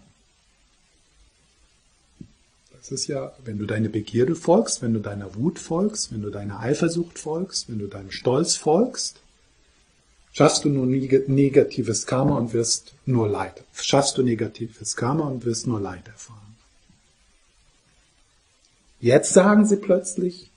Das 2.78 2.92
ist 2.92 3.08
ja, 3.08 3.32
wenn 3.44 3.58
du 3.58 3.66
deine 3.66 3.88
Begierde 3.88 4.36
folgst, 4.36 4.80
wenn 4.80 4.94
du 4.94 5.00
deiner 5.00 5.34
Wut 5.34 5.58
folgst, 5.58 6.12
wenn 6.12 6.22
du 6.22 6.30
deiner 6.30 6.60
Eifersucht 6.60 7.18
folgst, 7.18 7.68
wenn 7.68 7.80
du 7.80 7.88
deinem 7.88 8.12
Stolz 8.12 8.54
folgst, 8.54 9.20
Schaffst 10.36 10.66
du 10.66 10.68
nur 10.68 10.84
negatives 10.84 12.04
Karma 12.04 12.36
und 12.36 12.52
wirst 12.52 12.92
nur 13.06 13.26
Leid. 13.26 13.64
Schaffst 13.72 14.18
du 14.18 14.22
negatives 14.22 14.94
Karma 14.94 15.24
und 15.28 15.46
wirst 15.46 15.66
nur 15.66 15.80
Leid 15.80 16.06
erfahren. 16.08 16.56
Jetzt 19.00 19.32
sagen 19.32 19.64
sie 19.64 19.76
plötzlich, 19.76 20.50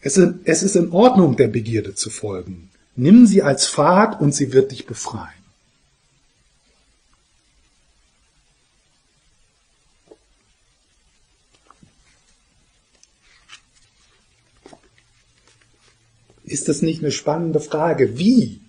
es 0.00 0.16
ist 0.16 0.74
in 0.74 0.92
Ordnung, 0.92 1.36
der 1.36 1.48
Begierde 1.48 1.94
zu 1.94 2.08
folgen. 2.08 2.70
Nimm 2.96 3.26
sie 3.26 3.42
als 3.42 3.68
Pfad 3.68 4.22
und 4.22 4.34
sie 4.34 4.54
wird 4.54 4.72
dich 4.72 4.86
befreien. 4.86 5.28
Ist 16.44 16.70
das 16.70 16.80
nicht 16.80 17.02
eine 17.02 17.12
spannende 17.12 17.60
Frage? 17.60 18.18
Wie? 18.18 18.62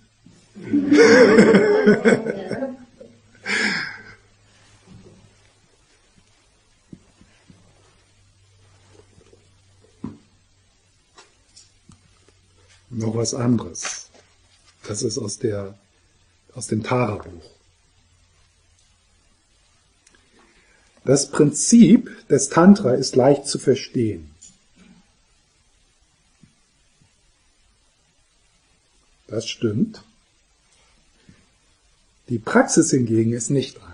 Noch 12.90 13.16
was 13.16 13.34
anderes. 13.34 14.10
Das 14.84 15.02
ist 15.02 15.18
aus, 15.18 15.38
der, 15.38 15.78
aus 16.54 16.66
dem 16.66 16.82
Tara-Buch. 16.82 17.50
Das 21.04 21.30
Prinzip 21.30 22.28
des 22.28 22.48
Tantra 22.48 22.94
ist 22.94 23.16
leicht 23.16 23.46
zu 23.46 23.58
verstehen. 23.58 24.30
Das 29.26 29.48
stimmt. 29.48 30.04
Die 32.28 32.38
Praxis 32.38 32.90
hingegen 32.90 33.32
ist 33.32 33.50
nicht 33.50 33.76
einfach. 33.76 33.92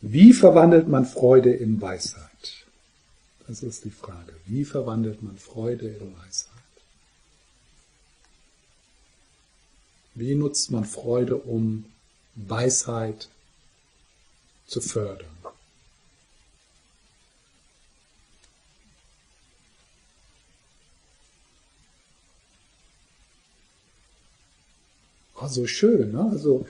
Wie 0.00 0.32
verwandelt 0.32 0.88
man 0.88 1.06
Freude 1.06 1.52
in 1.52 1.80
Weisheit? 1.80 2.30
Das 3.46 3.62
ist 3.62 3.84
die 3.84 3.90
Frage. 3.90 4.32
Wie 4.46 4.64
verwandelt 4.64 5.22
man 5.22 5.36
Freude 5.36 5.88
in 5.88 6.16
Weisheit? 6.16 6.50
Wie 10.14 10.34
nutzt 10.34 10.70
man 10.70 10.84
Freude, 10.84 11.36
um 11.36 11.84
Weisheit 12.34 13.28
zu 14.66 14.80
fördern? 14.80 15.39
Also 25.50 25.66
schön, 25.66 26.12
ne? 26.12 26.28
also 26.30 26.64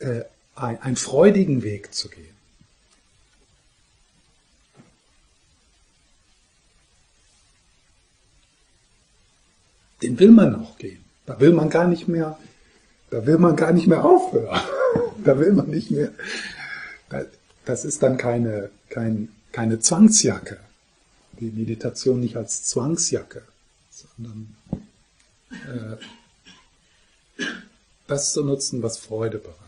äh, 0.00 0.22
ein, 0.56 0.82
einen 0.82 0.96
freudigen 0.96 1.62
Weg 1.62 1.94
zu 1.94 2.08
gehen. 2.08 2.34
Den 10.02 10.18
will 10.18 10.32
man 10.32 10.56
auch 10.56 10.76
gehen. 10.76 11.04
Da 11.24 11.38
will 11.38 11.52
man 11.52 11.70
gar 11.70 11.86
nicht 11.86 12.08
mehr, 12.08 12.36
da 13.10 13.24
will 13.24 13.38
man 13.38 13.54
gar 13.54 13.72
nicht 13.72 13.86
mehr 13.86 14.04
aufhören. 14.04 14.60
da 15.24 15.38
will 15.38 15.52
man 15.52 15.68
nicht 15.68 15.92
mehr. 15.92 16.10
Das 17.64 17.84
ist 17.84 18.02
dann 18.02 18.16
keine, 18.16 18.70
kein, 18.88 19.28
keine 19.52 19.78
Zwangsjacke. 19.78 20.58
Die 21.38 21.52
Meditation 21.52 22.18
nicht 22.18 22.36
als 22.36 22.64
Zwangsjacke, 22.64 23.42
sondern 23.88 24.56
äh, 25.52 25.96
das 28.12 28.32
zu 28.32 28.44
nutzen, 28.44 28.82
was 28.82 28.98
Freude 28.98 29.38
bereitet. 29.38 29.62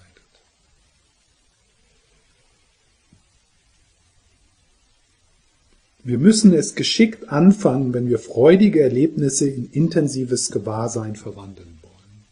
Wir 6.02 6.18
müssen 6.18 6.52
es 6.52 6.74
geschickt 6.74 7.30
anfangen, 7.30 7.94
wenn 7.94 8.10
wir 8.10 8.18
freudige 8.18 8.82
Erlebnisse 8.82 9.48
in 9.48 9.70
intensives 9.72 10.50
Gewahrsein 10.50 11.16
verwandeln 11.16 11.78
wollen. 11.80 12.24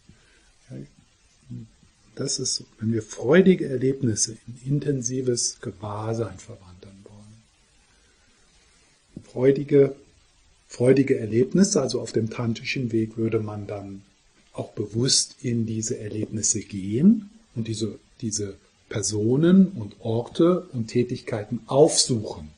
Das 2.15 2.39
ist, 2.39 2.65
wenn 2.79 2.93
wir 2.93 3.03
freudige 3.03 3.67
Erlebnisse 3.67 4.37
in 4.47 4.75
intensives 4.75 5.63
Gewahrsein 5.63 6.37
verwandeln 6.37 6.99
wollen. 7.05 7.43
Freudige, 9.25 9.97
freudige 10.69 11.19
Erlebnisse, 11.19 11.81
also 11.81 12.03
auf 12.03 12.13
dem 12.13 12.29
tantischen 12.29 12.93
Weg 12.93 13.17
würde 13.17 13.41
man 13.41 13.67
dann 13.67 14.03
auch 14.53 14.73
bewusst 14.73 15.37
in 15.43 15.67
diese 15.67 15.99
Erlebnisse 15.99 16.61
gehen 16.61 17.31
und 17.55 17.69
diese, 17.69 17.99
diese 18.21 18.57
Personen 18.89 19.69
und 19.69 19.97
Orte 20.01 20.69
und 20.73 20.89
Tätigkeiten 20.89 21.61
aufsuchen. 21.67 22.51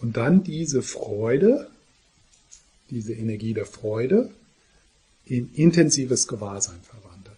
Und 0.00 0.16
dann 0.16 0.42
diese 0.42 0.82
Freude, 0.82 1.70
diese 2.88 3.12
Energie 3.12 3.52
der 3.52 3.66
Freude 3.66 4.30
in 5.26 5.52
intensives 5.54 6.26
Gewahrsein 6.26 6.80
verwandeln. 6.82 7.36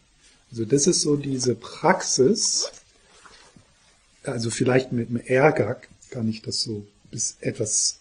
Also 0.51 0.65
das 0.65 0.87
ist 0.87 1.01
so 1.01 1.17
diese 1.17 1.57
Praxis, 1.57 2.71
also 4.25 4.51
vielleicht 4.51 4.93
mit 4.93 5.09
dem 5.09 5.17
Ärger 5.17 5.81
kann 6.11 6.29
ich 6.29 6.43
das 6.43 6.61
so 6.61 6.87
bis 7.11 7.37
etwas, 7.41 8.01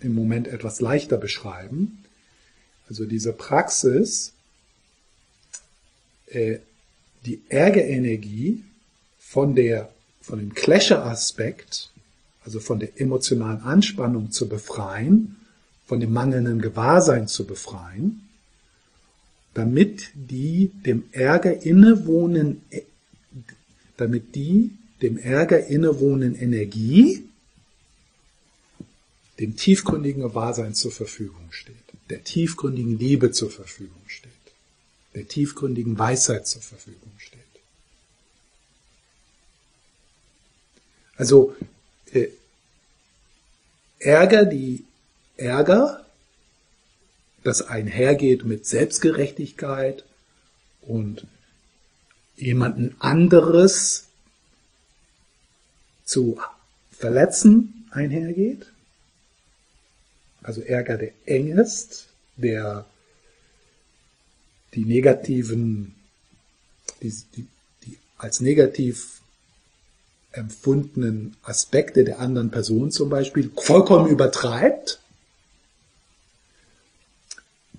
im 0.00 0.14
Moment 0.14 0.48
etwas 0.48 0.80
leichter 0.80 1.16
beschreiben. 1.16 2.04
Also 2.88 3.04
diese 3.04 3.32
Praxis, 3.32 4.32
äh, 6.26 6.58
die 7.26 7.40
Ärgerenergie 7.48 8.64
von 9.18 9.54
der, 9.54 9.92
von 10.22 10.38
dem 10.38 10.54
Clasher-Aspekt 10.54 11.90
also 12.48 12.60
von 12.60 12.78
der 12.78 12.98
emotionalen 12.98 13.60
Anspannung 13.60 14.30
zu 14.30 14.48
befreien, 14.48 15.36
von 15.84 16.00
dem 16.00 16.14
mangelnden 16.14 16.62
Gewahrsein 16.62 17.28
zu 17.28 17.46
befreien, 17.46 18.26
damit 19.52 20.08
die 20.14 20.70
dem 20.86 21.04
Ärger 21.12 21.62
innewohnen, 21.62 22.62
damit 23.98 24.34
die 24.34 24.70
dem 25.02 25.16
Ärger 25.16 25.66
innewohnen 25.66 26.34
Energie 26.34 27.28
dem 29.38 29.56
tiefgründigen 29.56 30.22
Gewahrsein 30.22 30.74
zur 30.74 30.90
Verfügung 30.90 31.50
steht, 31.50 31.76
der 32.10 32.24
tiefgründigen 32.24 32.98
Liebe 32.98 33.30
zur 33.30 33.50
Verfügung 33.50 34.02
steht, 34.06 34.32
der 35.14 35.28
tiefgründigen 35.28 35.98
Weisheit 35.98 36.46
zur 36.46 36.62
Verfügung 36.62 37.12
steht. 37.18 37.38
Also 41.16 41.54
äh, 42.12 42.28
Ärger, 44.00 44.44
die 44.44 44.84
Ärger, 45.36 46.04
das 47.44 47.62
einhergeht 47.62 48.44
mit 48.44 48.66
Selbstgerechtigkeit 48.66 50.04
und 50.82 51.26
jemanden 52.36 52.96
anderes 52.98 54.07
zu 56.08 56.40
verletzen 56.90 57.86
einhergeht. 57.90 58.66
Also 60.42 60.62
Ärger, 60.62 60.96
der 60.96 61.12
eng 61.26 61.48
ist, 61.58 62.06
der 62.36 62.86
die 64.74 64.84
negativen, 64.84 65.94
die, 67.02 67.12
die, 67.36 67.46
die 67.84 67.98
als 68.16 68.40
negativ 68.40 69.20
empfundenen 70.32 71.36
Aspekte 71.42 72.04
der 72.04 72.20
anderen 72.20 72.50
Person 72.50 72.90
zum 72.90 73.10
Beispiel 73.10 73.50
vollkommen 73.56 74.08
übertreibt, 74.08 75.00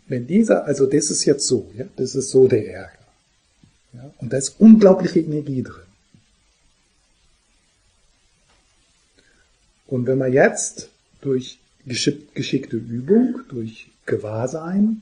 wenn 0.07 0.27
dieser, 0.27 0.65
also 0.65 0.85
das 0.85 1.09
ist 1.09 1.25
jetzt 1.25 1.47
so, 1.47 1.71
ja, 1.75 1.85
das 1.95 2.15
ist 2.15 2.29
so 2.29 2.47
der 2.47 2.67
Ärger. 2.67 3.05
Ja, 3.93 4.11
und 4.19 4.33
da 4.33 4.37
ist 4.37 4.59
unglaubliche 4.59 5.19
Energie 5.19 5.63
drin. 5.63 5.88
Und 9.89 10.05
wenn 10.05 10.19
man 10.19 10.31
jetzt 10.31 10.89
durch 11.21 11.57
geschickte 11.85 12.77
Übung, 12.77 13.41
durch 13.49 13.89
Gewahrsein, 14.05 15.01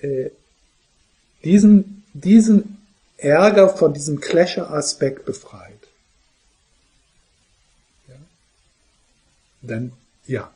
äh, 0.00 0.30
diesen, 1.44 2.04
diesen 2.14 2.78
Ärger 3.18 3.68
von 3.68 3.92
diesem 3.92 4.20
Clasher-Aspekt 4.20 5.26
befreit. 5.26 5.88
Ja? 8.08 8.14
Dann, 9.60 9.92
ja. 10.26 10.50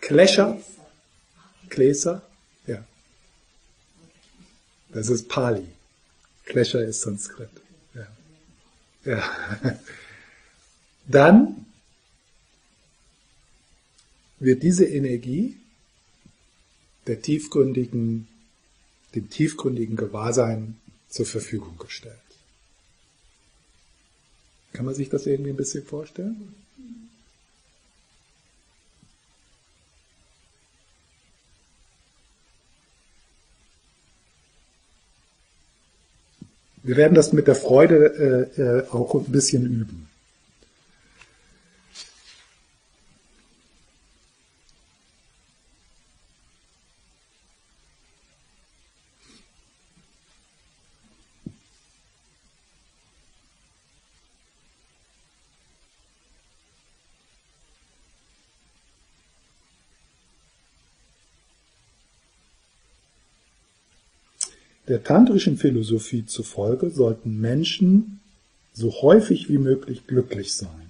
Clasher, 0.00 0.58
Kläser, 1.68 2.22
ja. 2.66 2.82
Das 4.94 5.10
ist 5.10 5.28
Pali. 5.28 5.66
Clasher 6.46 6.82
ist 6.84 7.02
Sanskrit. 7.02 7.50
Ja. 7.94 8.06
ja. 9.04 9.78
Dann 11.08 11.64
wird 14.38 14.62
diese 14.62 14.84
Energie 14.84 15.56
der 17.06 17.22
tiefgründigen, 17.22 18.28
dem 19.14 19.30
tiefgründigen 19.30 19.96
Gewahrsein 19.96 20.76
zur 21.08 21.24
Verfügung 21.24 21.78
gestellt. 21.78 22.14
Kann 24.74 24.84
man 24.84 24.94
sich 24.94 25.08
das 25.08 25.26
irgendwie 25.26 25.50
ein 25.50 25.56
bisschen 25.56 25.82
vorstellen? 25.82 26.54
Wir 36.82 36.96
werden 36.96 37.14
das 37.14 37.32
mit 37.32 37.46
der 37.46 37.54
Freude 37.54 38.50
äh, 38.56 38.60
äh 38.60 38.88
auch 38.90 39.14
ein 39.14 39.32
bisschen 39.32 39.64
üben. 39.64 40.08
Der 64.88 65.04
tantrischen 65.04 65.58
Philosophie 65.58 66.24
zufolge 66.24 66.88
sollten 66.88 67.38
Menschen 67.40 68.20
so 68.72 68.90
häufig 69.02 69.50
wie 69.50 69.58
möglich 69.58 70.06
glücklich 70.06 70.54
sein. 70.54 70.88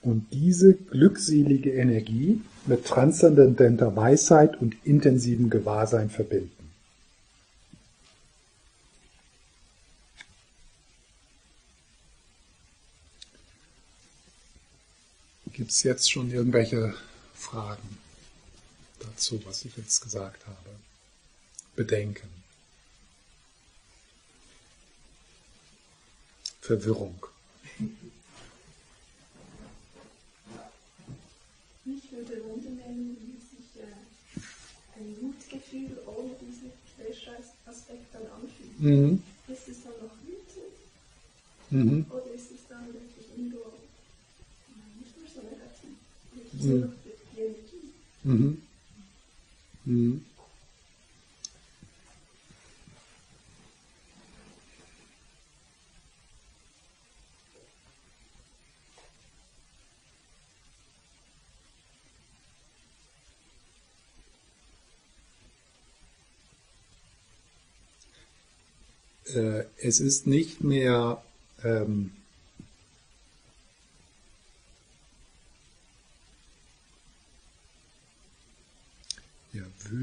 Und 0.00 0.32
diese 0.32 0.74
glückselige 0.74 1.72
Energie 1.72 2.40
mit 2.66 2.86
transzendenter 2.86 3.94
Weisheit 3.94 4.60
und 4.60 4.74
intensivem 4.84 5.50
Gewahrsein 5.50 6.08
verbinden. 6.08 6.50
Gibt 15.52 15.70
es 15.70 15.82
jetzt 15.82 16.10
schon 16.10 16.32
irgendwelche 16.32 16.94
Fragen 17.42 17.98
dazu, 19.00 19.44
was 19.44 19.64
ich 19.64 19.76
jetzt 19.76 20.00
gesagt 20.00 20.46
habe? 20.46 20.70
Bedenken. 21.74 22.30
Verwirrung. 26.60 27.26
Mich 31.84 32.12
würde 32.12 32.44
wundern, 32.44 32.78
wie 33.20 33.36
sich 33.40 33.82
äh, 33.82 35.00
ein 35.00 35.16
Wutgefühl 35.20 35.98
ohne 36.06 36.34
diesen 36.40 36.70
Fleisch-Aspekt 36.94 38.14
dann 38.14 38.26
anfühlt. 38.28 38.80
Mhm. 38.80 39.22
Ist 39.48 39.68
es 39.68 39.82
dann 39.82 39.94
noch 40.00 40.16
wütend? 40.24 40.76
Mhm. 41.70 42.06
Oder 42.08 42.32
ist 42.32 42.52
es 42.52 42.68
dann 42.68 42.86
wirklich 42.86 43.26
nur 43.36 43.72
nicht 45.00 45.16
mehr 45.18 45.30
so 45.34 45.42
negativ? 45.42 45.90
Mhm. 46.52 47.01
Mhm. 48.24 48.62
Mhm. 49.84 50.24
es 69.82 70.00
ist 70.00 70.26
nicht 70.26 70.62
mehr 70.62 71.22
ähm, 71.64 72.12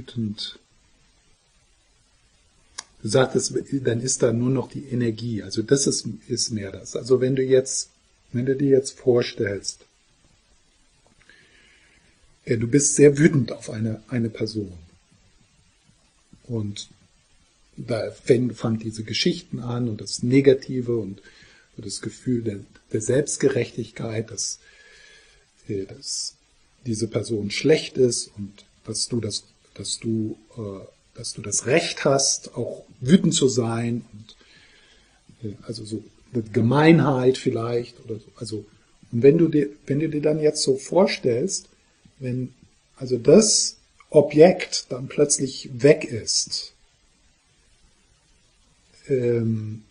wütend. 0.09 0.59
Du 3.01 3.07
sagtest, 3.07 3.53
dann 3.83 4.01
ist 4.01 4.23
da 4.23 4.33
nur 4.33 4.49
noch 4.49 4.69
die 4.69 4.85
Energie. 4.85 5.41
Also 5.41 5.61
das 5.61 5.87
ist, 5.87 6.05
ist 6.27 6.51
mehr 6.51 6.71
das. 6.71 6.95
Also 6.95 7.21
wenn 7.21 7.35
du 7.35 7.43
jetzt, 7.43 7.89
wenn 8.33 8.45
du 8.45 8.55
dir 8.55 8.69
jetzt 8.69 8.99
vorstellst, 8.99 9.85
äh, 12.43 12.57
du 12.57 12.67
bist 12.67 12.95
sehr 12.95 13.17
wütend 13.17 13.53
auf 13.53 13.69
eine, 13.69 14.03
eine 14.09 14.29
Person. 14.29 14.73
Und 16.43 16.89
da 17.77 18.11
fangen 18.11 18.79
diese 18.79 19.03
Geschichten 19.03 19.59
an 19.59 19.87
und 19.87 20.01
das 20.01 20.21
Negative 20.21 20.97
und 20.97 21.21
das 21.77 22.01
Gefühl 22.01 22.41
der, 22.41 22.59
der 22.91 23.01
Selbstgerechtigkeit, 23.01 24.29
dass, 24.29 24.59
äh, 25.69 25.85
dass 25.85 26.35
diese 26.85 27.07
Person 27.07 27.51
schlecht 27.51 27.97
ist 27.97 28.31
und 28.37 28.65
dass 28.83 29.07
du 29.07 29.21
das, 29.21 29.45
dass 29.79 29.99
du, 29.99 30.37
äh, 30.57 31.17
dass 31.17 31.33
du 31.33 31.41
das 31.41 31.65
Recht 31.65 32.05
hast, 32.05 32.55
auch 32.55 32.83
wütend 32.99 33.33
zu 33.33 33.47
sein 33.47 34.05
und 34.13 35.49
äh, 35.49 35.55
also 35.63 35.85
so 35.85 36.03
eine 36.33 36.43
Gemeinheit 36.43 37.37
vielleicht 37.37 37.99
oder 38.05 38.15
so. 38.15 38.25
Also 38.35 38.65
und 39.11 39.23
wenn 39.23 39.37
du 39.37 39.47
dir, 39.47 39.69
wenn 39.87 39.99
du 39.99 40.09
dir 40.09 40.21
dann 40.21 40.39
jetzt 40.39 40.61
so 40.61 40.77
vorstellst, 40.77 41.69
wenn 42.19 42.53
also 42.95 43.17
das 43.17 43.77
Objekt 44.09 44.87
dann 44.89 45.07
plötzlich 45.07 45.69
weg 45.73 46.03
ist, 46.03 46.73
ähm, 49.07 49.83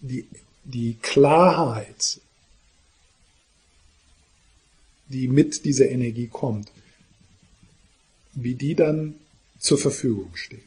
die, 0.00 0.26
die 0.64 0.96
Klarheit, 1.00 2.20
die 5.08 5.28
mit 5.28 5.64
dieser 5.64 5.88
Energie 5.88 6.28
kommt, 6.28 6.70
wie 8.32 8.54
die 8.54 8.74
dann 8.74 9.14
zur 9.58 9.78
Verfügung 9.78 10.34
steht. 10.34 10.60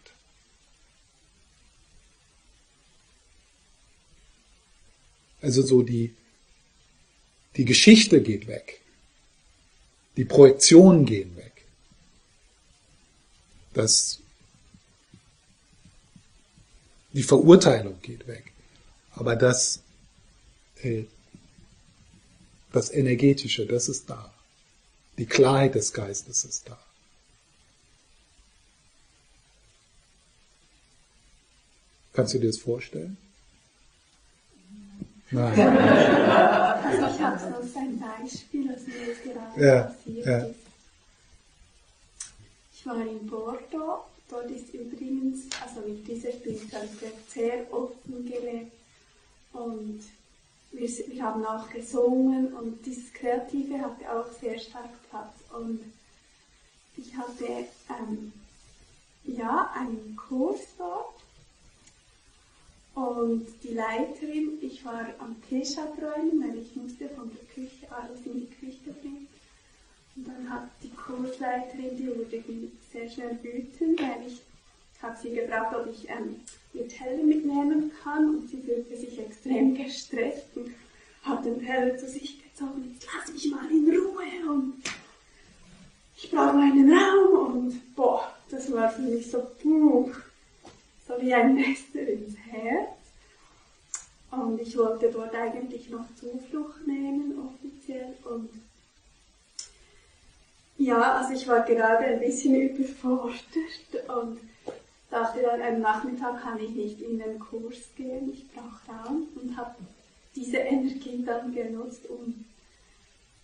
Also 5.42 5.62
so 5.62 5.82
die, 5.84 6.14
die 7.56 7.66
Geschichte 7.66 8.22
geht 8.22 8.48
weg. 8.48 8.82
Die 10.18 10.26
Projektionen 10.26 11.06
gehen 11.06 11.36
weg. 11.36 11.52
Das 13.74 14.20
die 17.16 17.24
Verurteilung 17.24 18.02
geht 18.02 18.28
weg. 18.28 18.52
Aber 19.14 19.38
das, 19.38 19.80
äh, 20.84 21.06
das 22.74 22.92
Energetische, 22.92 23.66
das 23.66 23.88
ist 23.88 24.10
da. 24.10 24.34
Die 25.18 25.26
Klarheit 25.26 25.76
des 25.76 25.94
Geistes 25.94 26.44
ist 26.44 26.68
da. 26.68 26.78
Kannst 32.16 32.34
du 32.34 32.40
dir 32.40 32.48
das 32.48 32.60
vorstellen? 32.60 33.18
Nein. 35.32 35.60
Also 35.60 37.08
ich 37.08 37.22
habe 37.22 37.40
sonst 37.40 37.78
ein 37.78 38.00
Beispiel, 38.00 38.70
was 38.70 38.88
mir 38.88 39.08
jetzt 39.08 39.24
gerade 39.24 39.66
ja, 39.66 39.84
passiert 39.84 40.26
ja. 40.26 40.38
ist. 40.38 40.60
Ich 42.74 42.86
war 42.86 43.02
in 43.02 43.28
Bordeaux 43.28 44.06
Dort 44.30 44.50
ist 44.50 44.74
übrigens, 44.74 45.48
also 45.64 45.88
mit 45.88 46.08
dieser 46.08 46.32
Spiritualität 46.32 47.14
sehr 47.30 47.72
offen 47.72 48.26
gelebt 48.26 48.72
und 49.54 50.02
wir, 50.72 50.90
wir 50.90 51.24
haben 51.24 51.46
auch 51.46 51.70
gesungen 51.70 52.54
und 52.54 52.84
dieses 52.86 53.14
Kreative 53.14 53.80
hatte 53.80 54.12
auch 54.12 54.26
sehr 54.42 54.58
stark 54.58 54.90
Platz 55.10 55.34
und 55.56 55.80
ich 56.98 57.16
hatte 57.16 57.68
ähm, 57.90 58.34
ja 59.26 59.72
einen 59.76 60.16
Kurs 60.16 60.62
dort 60.78 61.15
und 62.96 63.46
die 63.64 63.74
Leiterin, 63.74 64.58
ich 64.62 64.84
war 64.84 65.06
am 65.20 65.36
Tisch 65.50 65.78
abräumen, 65.78 66.42
weil 66.42 66.58
ich 66.60 66.76
musste 66.76 67.10
von 67.10 67.30
der 67.30 67.46
Küche 67.54 67.92
alles 67.92 68.26
in 68.26 68.40
die 68.40 68.56
Küche 68.56 68.92
bringen 69.02 69.28
und 70.16 70.28
dann 70.30 70.50
hat 70.50 70.70
die 70.82 70.92
Kursleiterin, 70.92 71.98
die 71.98 72.08
wurde 72.08 72.42
sehr 72.92 73.10
schnell 73.10 73.38
wütend, 73.44 74.00
weil 74.00 74.28
ich 74.28 74.42
habe 75.02 75.18
sie 75.22 75.32
gefragt, 75.32 75.76
ob 75.76 75.88
ich 75.88 76.10
ähm, 76.10 76.40
ihr 76.74 76.88
Teller 76.88 77.22
mitnehmen 77.22 77.92
kann. 78.02 78.30
Und 78.30 78.50
sie 78.50 78.62
fühlte 78.62 78.96
sich 78.96 79.20
extrem 79.20 79.76
gestresst 79.76 80.56
und 80.56 80.72
hat 81.24 81.44
den 81.44 81.60
Teller 81.64 81.98
zu 81.98 82.08
sich 82.08 82.42
gezogen. 82.42 82.94
Jetzt 82.94 83.08
lass 83.14 83.34
mich 83.34 83.52
mal 83.52 83.70
in 83.70 83.90
Ruhe 83.90 84.54
und 84.54 84.76
ich 86.16 86.32
brauche 86.32 86.56
meinen 86.56 86.90
Raum. 86.90 87.56
Und 87.58 87.96
boah, 87.96 88.34
das 88.50 88.72
war 88.72 88.90
für 88.90 89.02
mich 89.02 89.30
so 89.30 89.46
puh, 89.62 90.12
so 91.08 91.22
wie 91.22 91.34
ein 91.34 91.56
Messer 91.56 92.08
ins 92.08 92.36
Herz. 92.50 92.90
Und 94.32 94.60
ich 94.60 94.78
wollte 94.78 95.12
dort 95.12 95.34
eigentlich 95.34 95.90
noch 95.90 96.06
Zuflucht 96.20 96.86
nehmen, 96.86 97.40
offiziell. 97.40 98.16
Und 98.24 98.50
ja, 100.78 101.14
also 101.18 101.34
ich 101.34 101.48
war 101.48 101.62
gerade 101.62 102.06
ein 102.06 102.20
bisschen 102.20 102.56
überfordert 102.70 103.40
und 104.08 104.40
dachte 105.10 105.42
dann, 105.42 105.62
am 105.62 105.80
Nachmittag 105.80 106.42
kann 106.42 106.60
ich 106.60 106.72
nicht 106.72 107.02
in 107.02 107.20
den 107.20 107.40
Kurs 107.40 107.78
gehen, 107.96 108.32
ich 108.34 108.48
brauche 108.52 108.92
Raum 108.92 109.28
und 109.36 109.56
habe 109.56 109.76
diese 110.36 110.58
Energie 110.58 111.24
dann 111.26 111.54
genutzt, 111.54 112.02
um 112.10 112.46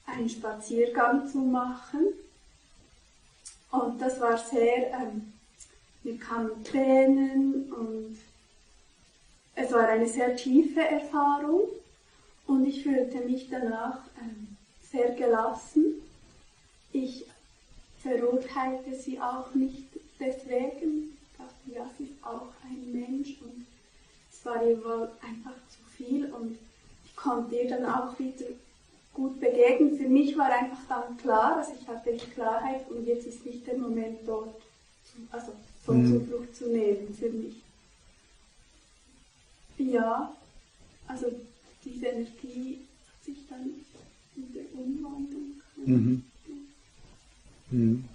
einen 0.05 0.27
Spaziergang 0.27 1.27
zu 1.27 1.37
machen. 1.37 2.07
Und 3.71 4.01
das 4.01 4.19
war 4.19 4.37
sehr, 4.37 4.91
ähm, 4.91 5.31
mir 6.03 6.17
kamen 6.17 6.63
Tränen 6.63 7.71
und 7.71 8.17
es 9.55 9.71
war 9.71 9.87
eine 9.87 10.07
sehr 10.07 10.35
tiefe 10.35 10.81
Erfahrung 10.81 11.63
und 12.47 12.65
ich 12.65 12.83
fühlte 12.83 13.19
mich 13.19 13.49
danach 13.49 13.99
ähm, 14.21 14.57
sehr 14.81 15.11
gelassen 15.11 16.01
ich 16.93 17.25
verurteilte 17.99 18.95
sie 18.95 19.19
auch 19.19 19.53
nicht 19.53 19.87
deswegen. 20.19 21.17
Ich 21.23 21.37
dachte, 21.37 21.71
ja, 21.73 21.89
sie 21.97 22.05
ist 22.05 22.23
auch 22.23 22.49
ein 22.63 22.91
Mensch 22.91 23.37
und 23.41 23.65
es 24.31 24.45
war 24.45 24.65
ihr 24.65 24.83
wohl 24.83 25.11
einfach 25.21 25.55
zu 25.69 25.79
viel 25.95 26.25
und 26.33 26.57
ich 27.05 27.15
konnte 27.15 27.55
ihr 27.55 27.69
dann 27.69 27.85
auch 27.85 28.17
wieder 28.19 28.45
gut 29.13 29.39
begegnen. 29.39 29.97
Für 29.97 30.07
mich 30.07 30.37
war 30.37 30.51
einfach 30.51 30.79
dann 30.89 31.17
klar, 31.17 31.57
also 31.57 31.73
ich 31.79 31.87
hatte 31.87 32.13
die 32.13 32.31
Klarheit 32.31 32.89
und 32.89 33.05
jetzt 33.05 33.27
ist 33.27 33.45
nicht 33.45 33.65
der 33.67 33.77
Moment 33.77 34.19
dort, 34.25 34.61
also 35.31 35.53
so 35.91 35.97
mhm. 35.97 36.07
Zuflucht 36.07 36.55
zu 36.55 36.67
nehmen 36.71 37.13
für 37.13 37.29
mich. 37.29 37.55
Ja, 39.77 40.35
also 41.07 41.27
diese 41.83 42.05
Energie 42.07 42.79
hat 43.07 43.25
sich 43.25 43.37
dann 43.49 43.69
in 44.35 44.53
der 44.53 44.63
Umwandlung. 44.73 45.61
Mhm. 45.85 46.23
Mhm. 47.71 48.09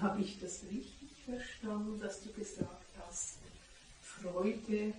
Habe 0.00 0.22
ich 0.22 0.38
das 0.40 0.62
richtig 0.70 1.08
verstanden, 1.24 2.00
dass 2.00 2.22
du 2.22 2.32
gesagt 2.32 2.86
hast, 3.00 3.38
Freude 4.00 4.94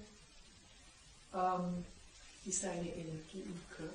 ähm, 1.33 1.85
ist 2.45 2.65
eine 2.65 2.87
Energie 2.87 3.43
im 3.45 3.61
Körper? 3.75 3.93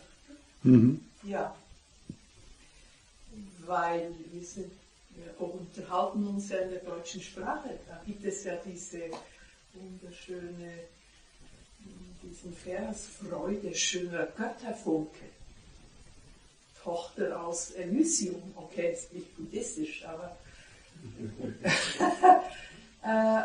Mhm. 0.62 1.04
Ja. 1.22 1.54
Weil 3.66 4.14
wir, 4.32 4.44
sind, 4.44 4.72
wir 5.10 5.40
unterhalten 5.40 6.26
uns 6.26 6.48
ja 6.50 6.58
in 6.58 6.70
der 6.70 6.80
deutschen 6.80 7.20
Sprache. 7.20 7.78
Da 7.88 8.02
gibt 8.06 8.24
es 8.24 8.44
ja 8.44 8.56
diese 8.64 9.10
wunderschöne, 9.72 10.72
diesen 12.22 12.54
Vers, 12.54 13.06
Freude 13.20 13.74
schöner 13.74 14.26
Götterfunke. 14.26 15.24
Tochter 16.82 17.42
aus 17.42 17.70
Elysium, 17.70 18.52
okay, 18.56 18.92
ist 18.92 19.12
nicht 19.14 19.34
buddhistisch, 19.36 20.04
aber 20.04 20.36
äh, 23.02 23.42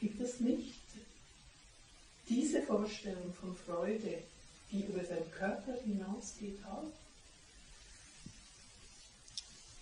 gibt 0.00 0.20
es 0.20 0.38
nicht 0.38 0.75
diese 2.28 2.62
Vorstellung 2.62 3.32
von 3.40 3.54
Freude, 3.54 4.22
die 4.70 4.84
über 4.84 5.02
den 5.02 5.30
Körper 5.32 5.74
hinausgeht, 5.84 6.58
auch? 6.64 6.90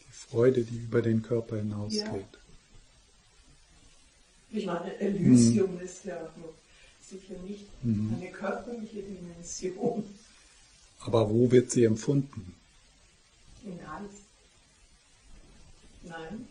Die 0.00 0.12
Freude, 0.12 0.62
die 0.62 0.76
über 0.76 1.02
den 1.02 1.22
Körper 1.22 1.56
hinausgeht. 1.56 2.04
Ja. 2.04 2.38
Ich 4.50 4.66
meine, 4.66 4.96
Elysium 5.00 5.74
mhm. 5.74 5.80
ist 5.80 6.04
ja 6.04 6.28
sicher 7.02 7.34
nicht 7.46 7.66
mhm. 7.82 8.16
eine 8.20 8.30
körperliche 8.30 9.02
Dimension. 9.02 10.04
Aber 11.00 11.28
wo 11.28 11.50
wird 11.50 11.70
sie 11.70 11.84
empfunden? 11.84 12.54
In 13.64 13.80
alles. 13.84 14.12
Nein. 16.02 16.46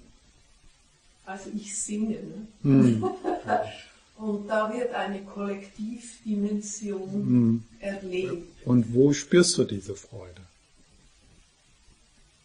Also 1.25 1.49
ich 1.55 1.75
singe. 1.79 2.17
Ne? 2.21 2.47
Mhm. 2.63 3.05
Und 4.23 4.47
da 4.47 4.73
wird 4.73 4.93
eine 4.93 5.21
Kollektivdimension 5.23 7.09
mhm. 7.11 7.63
erlebt. 7.81 8.47
Und 8.63 8.93
wo 8.93 9.11
spürst 9.11 9.57
du 9.57 9.65
diese 9.65 9.95
Freude? 9.95 10.41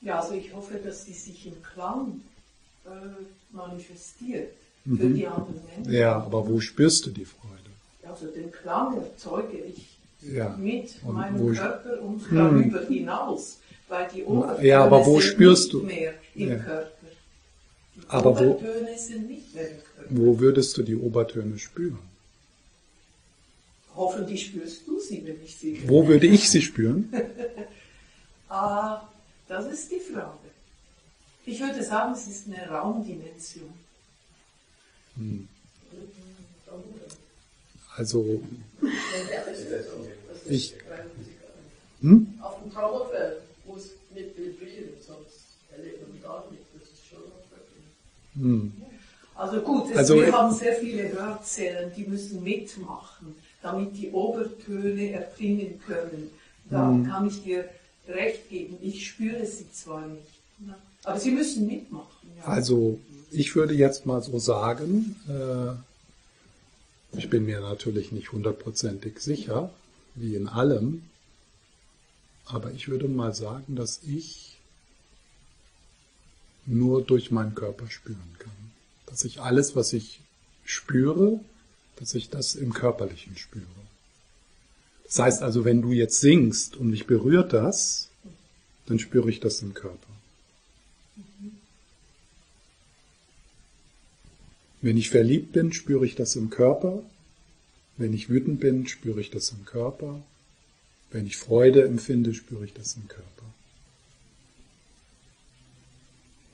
Ja, 0.00 0.18
also 0.20 0.34
ich 0.34 0.52
hoffe, 0.52 0.78
dass 0.78 1.04
die 1.04 1.12
sich 1.12 1.46
im 1.46 1.62
Klang 1.62 2.20
äh, 2.84 2.88
manifestiert 3.52 4.54
mhm. 4.84 4.98
für 4.98 5.08
die 5.10 5.28
anderen 5.28 5.60
Menschen. 5.76 5.92
Ja, 5.92 6.16
aber 6.16 6.48
wo 6.48 6.58
spürst 6.60 7.06
du 7.06 7.10
die 7.10 7.24
Freude? 7.24 7.70
Also 8.02 8.26
den 8.26 8.50
Klang 8.50 9.00
erzeuge 9.00 9.58
ich 9.58 9.98
ja. 10.22 10.56
mit 10.58 10.96
und 11.04 11.14
meinem 11.14 11.54
Körper 11.54 12.02
und 12.02 12.22
darüber 12.28 12.80
hm. 12.80 12.88
hinaus, 12.88 13.58
weil 13.88 14.08
die 14.12 14.24
Obertöne 14.24 14.66
ja, 14.66 14.84
aber 14.84 15.06
wo 15.06 15.20
sind 15.20 15.30
spürst 15.30 15.74
nicht 15.74 15.82
du? 15.84 15.86
mehr 15.86 16.14
im 16.34 16.48
ja. 16.48 16.56
Körper. 16.56 16.90
Aber 18.08 18.38
wo, 18.38 18.62
wo 20.08 20.38
würdest 20.38 20.76
du 20.78 20.82
die 20.82 20.96
Obertöne 20.96 21.58
spüren? 21.58 21.98
Hoffentlich 23.94 24.46
spürst 24.46 24.86
du 24.86 24.98
sie, 25.00 25.26
wenn 25.26 25.42
ich 25.44 25.56
sie. 25.56 25.82
Wo 25.86 26.06
würde 26.06 26.26
ich 26.26 26.48
sie 26.48 26.62
spüren? 26.62 27.12
ah, 28.48 29.06
das 29.46 29.66
ist 29.66 29.90
die 29.90 30.00
Frage. 30.00 30.38
Ich 31.44 31.60
würde 31.60 31.82
sagen, 31.82 32.14
es 32.14 32.26
ist 32.26 32.46
eine 32.46 32.68
Raumdimension. 32.68 33.72
Hm. 35.16 35.48
Also, 37.96 38.40
ich. 40.48 40.74
Hm? 42.00 42.34
Auf 42.40 42.62
dem 42.62 42.72
Trauerfeld 42.72 43.38
muss 43.66 43.90
mit 44.14 44.36
vibrieren, 44.36 44.90
sonst 45.04 45.56
erlebt 45.76 46.08
man 46.08 46.22
gar 46.22 46.50
nicht. 46.50 46.62
Hm. 48.40 48.72
Also 49.34 49.60
gut, 49.60 49.90
es, 49.90 49.96
also, 49.98 50.16
wir 50.16 50.32
haben 50.32 50.52
sehr 50.52 50.74
viele 50.74 51.12
Hörzellen, 51.12 51.92
die 51.96 52.04
müssen 52.04 52.42
mitmachen, 52.42 53.36
damit 53.62 53.96
die 53.96 54.10
Obertöne 54.10 55.12
erklingen 55.12 55.80
können. 55.86 56.30
Da 56.68 56.88
hm. 56.88 57.06
kann 57.06 57.28
ich 57.28 57.42
dir 57.42 57.68
recht 58.08 58.48
geben. 58.48 58.78
Ich 58.82 59.06
spüre 59.06 59.46
sie 59.46 59.70
zwar 59.72 60.06
nicht, 60.06 60.26
aber 61.04 61.20
sie 61.20 61.30
müssen 61.30 61.66
mitmachen. 61.66 62.28
Ja. 62.36 62.44
Also 62.44 62.98
ich 63.30 63.54
würde 63.54 63.74
jetzt 63.74 64.06
mal 64.06 64.22
so 64.22 64.38
sagen, 64.38 65.16
äh, 65.28 67.16
ich 67.16 67.30
bin 67.30 67.44
mir 67.44 67.60
natürlich 67.60 68.12
nicht 68.12 68.32
hundertprozentig 68.32 69.20
sicher, 69.20 69.70
wie 70.14 70.34
in 70.34 70.48
allem, 70.48 71.02
aber 72.46 72.72
ich 72.72 72.88
würde 72.88 73.08
mal 73.08 73.34
sagen, 73.34 73.76
dass 73.76 74.00
ich 74.02 74.47
nur 76.68 77.02
durch 77.02 77.30
meinen 77.30 77.54
Körper 77.54 77.90
spüren 77.90 78.36
kann. 78.38 78.52
Dass 79.06 79.24
ich 79.24 79.40
alles, 79.40 79.74
was 79.74 79.92
ich 79.92 80.20
spüre, 80.64 81.40
dass 81.96 82.14
ich 82.14 82.30
das 82.30 82.54
im 82.54 82.72
Körperlichen 82.72 83.36
spüre. 83.36 83.64
Das 85.04 85.18
heißt 85.18 85.42
also, 85.42 85.64
wenn 85.64 85.82
du 85.82 85.92
jetzt 85.92 86.20
singst 86.20 86.76
und 86.76 86.90
mich 86.90 87.06
berührt 87.06 87.52
das, 87.52 88.10
dann 88.86 88.98
spüre 88.98 89.30
ich 89.30 89.40
das 89.40 89.62
im 89.62 89.74
Körper. 89.74 90.08
Wenn 94.80 94.96
ich 94.96 95.10
verliebt 95.10 95.52
bin, 95.52 95.72
spüre 95.72 96.04
ich 96.04 96.14
das 96.14 96.36
im 96.36 96.50
Körper. 96.50 97.02
Wenn 97.96 98.12
ich 98.12 98.28
wütend 98.28 98.60
bin, 98.60 98.86
spüre 98.86 99.20
ich 99.20 99.30
das 99.30 99.50
im 99.50 99.64
Körper. 99.64 100.22
Wenn 101.10 101.26
ich 101.26 101.36
Freude 101.36 101.84
empfinde, 101.84 102.34
spüre 102.34 102.64
ich 102.64 102.74
das 102.74 102.94
im 102.94 103.08
Körper. 103.08 103.28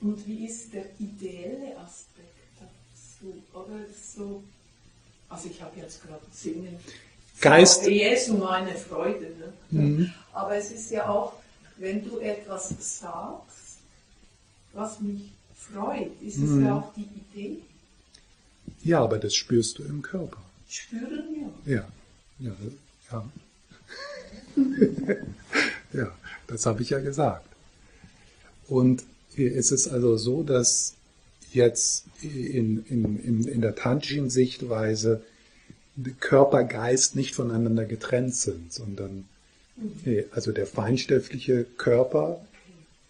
Und 0.01 0.25
wie 0.27 0.45
ist 0.45 0.73
der 0.73 0.85
ideelle 0.99 1.77
Aspekt 1.77 2.29
dazu? 2.59 3.33
Oder 3.53 3.85
so, 4.13 4.43
also 5.29 5.49
ich 5.49 5.61
habe 5.61 5.79
jetzt 5.79 6.03
gerade 6.03 6.21
Singen. 6.31 6.77
Geist. 7.41 7.85
Jesu 7.87 8.37
meine 8.37 8.75
Freude. 8.75 9.31
Ne? 9.71 9.81
Mhm. 9.81 10.13
Aber 10.33 10.55
es 10.55 10.71
ist 10.71 10.91
ja 10.91 11.09
auch, 11.09 11.33
wenn 11.77 12.03
du 12.03 12.19
etwas 12.19 12.69
sagst, 12.79 13.79
was 14.73 14.99
mich 14.99 15.31
freut, 15.55 16.11
ist 16.21 16.37
mhm. 16.37 16.59
es 16.59 16.65
ja 16.65 16.75
auch 16.75 16.93
die 16.93 17.07
Idee. 17.37 17.57
Ja, 18.83 19.01
aber 19.01 19.17
das 19.17 19.35
spürst 19.35 19.79
du 19.79 19.83
im 19.83 20.01
Körper. 20.01 20.41
Spüren 20.69 21.51
wir? 21.65 21.75
Ja, 21.75 21.87
ja, 22.39 22.51
ja. 23.11 23.25
ja, 25.93 26.11
das 26.47 26.65
habe 26.65 26.81
ich 26.81 26.89
ja 26.91 26.99
gesagt. 26.99 27.47
Und 28.67 29.03
es 29.37 29.71
ist 29.71 29.87
also 29.87 30.17
so, 30.17 30.43
dass 30.43 30.95
jetzt 31.51 32.05
in, 32.21 32.85
in, 32.85 33.19
in, 33.23 33.43
in 33.47 33.61
der 33.61 33.75
Tanshin-Sichtweise 33.75 35.21
Körper, 36.19 36.63
Geist 36.65 37.15
nicht 37.15 37.35
voneinander 37.35 37.85
getrennt 37.85 38.35
sind, 38.35 38.73
sondern 38.73 39.25
mhm. 39.77 40.23
also 40.31 40.51
der 40.51 40.67
feinstoffliche 40.67 41.65
Körper, 41.77 42.45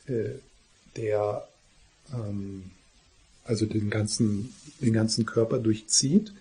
äh, 0.07 0.29
der 0.95 1.47
ähm, 2.13 2.65
also 3.43 3.65
den 3.65 3.89
ganzen, 3.89 4.53
den 4.81 4.93
ganzen 4.93 5.25
Körper 5.25 5.59
durchzieht, 5.59 6.31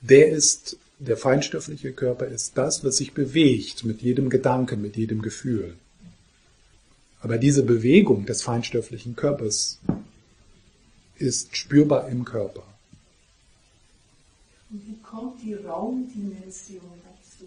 der 0.00 0.28
ist, 0.28 0.76
der 0.98 1.16
feinstoffliche 1.16 1.92
Körper 1.92 2.26
ist 2.26 2.56
das, 2.56 2.84
was 2.84 2.96
sich 2.96 3.12
bewegt 3.12 3.84
mit 3.84 4.02
jedem 4.02 4.30
Gedanken, 4.30 4.82
mit 4.82 4.96
jedem 4.96 5.22
Gefühl. 5.22 5.74
Aber 7.24 7.38
diese 7.38 7.62
Bewegung 7.62 8.26
des 8.26 8.42
feinstofflichen 8.42 9.16
Körpers 9.16 9.80
ist 11.16 11.56
spürbar 11.56 12.06
im 12.08 12.26
Körper. 12.26 12.62
Und 14.68 14.86
wie 14.86 14.98
kommt 14.98 15.40
die 15.42 15.54
Raumdimension 15.54 16.82
dazu? 17.02 17.46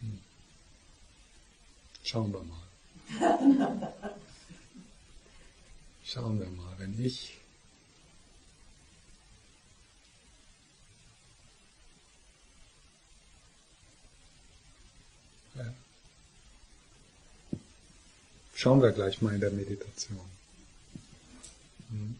Hm. 0.00 0.18
Schauen 2.04 2.32
wir 2.32 2.42
mal. 2.42 3.92
Schauen 6.04 6.40
wir 6.40 6.48
mal, 6.48 6.72
wenn 6.78 6.98
ich 7.04 7.36
Schauen 18.56 18.80
wir 18.80 18.90
gleich 18.90 19.20
mal 19.20 19.34
in 19.34 19.40
der 19.42 19.50
Meditation. 19.50 20.18
Hm. 21.90 22.14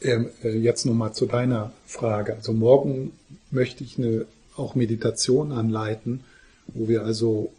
Ähm, 0.00 0.30
äh, 0.42 0.56
jetzt 0.56 0.86
nochmal 0.86 1.12
zu 1.12 1.26
deiner 1.26 1.74
Frage. 1.84 2.36
Also 2.36 2.54
morgen 2.54 3.12
möchte 3.50 3.84
ich 3.84 3.98
eine 3.98 4.24
auch 4.56 4.74
Meditation 4.74 5.52
anleiten, 5.52 6.24
wo 6.68 6.88
wir 6.88 7.02
also 7.02 7.52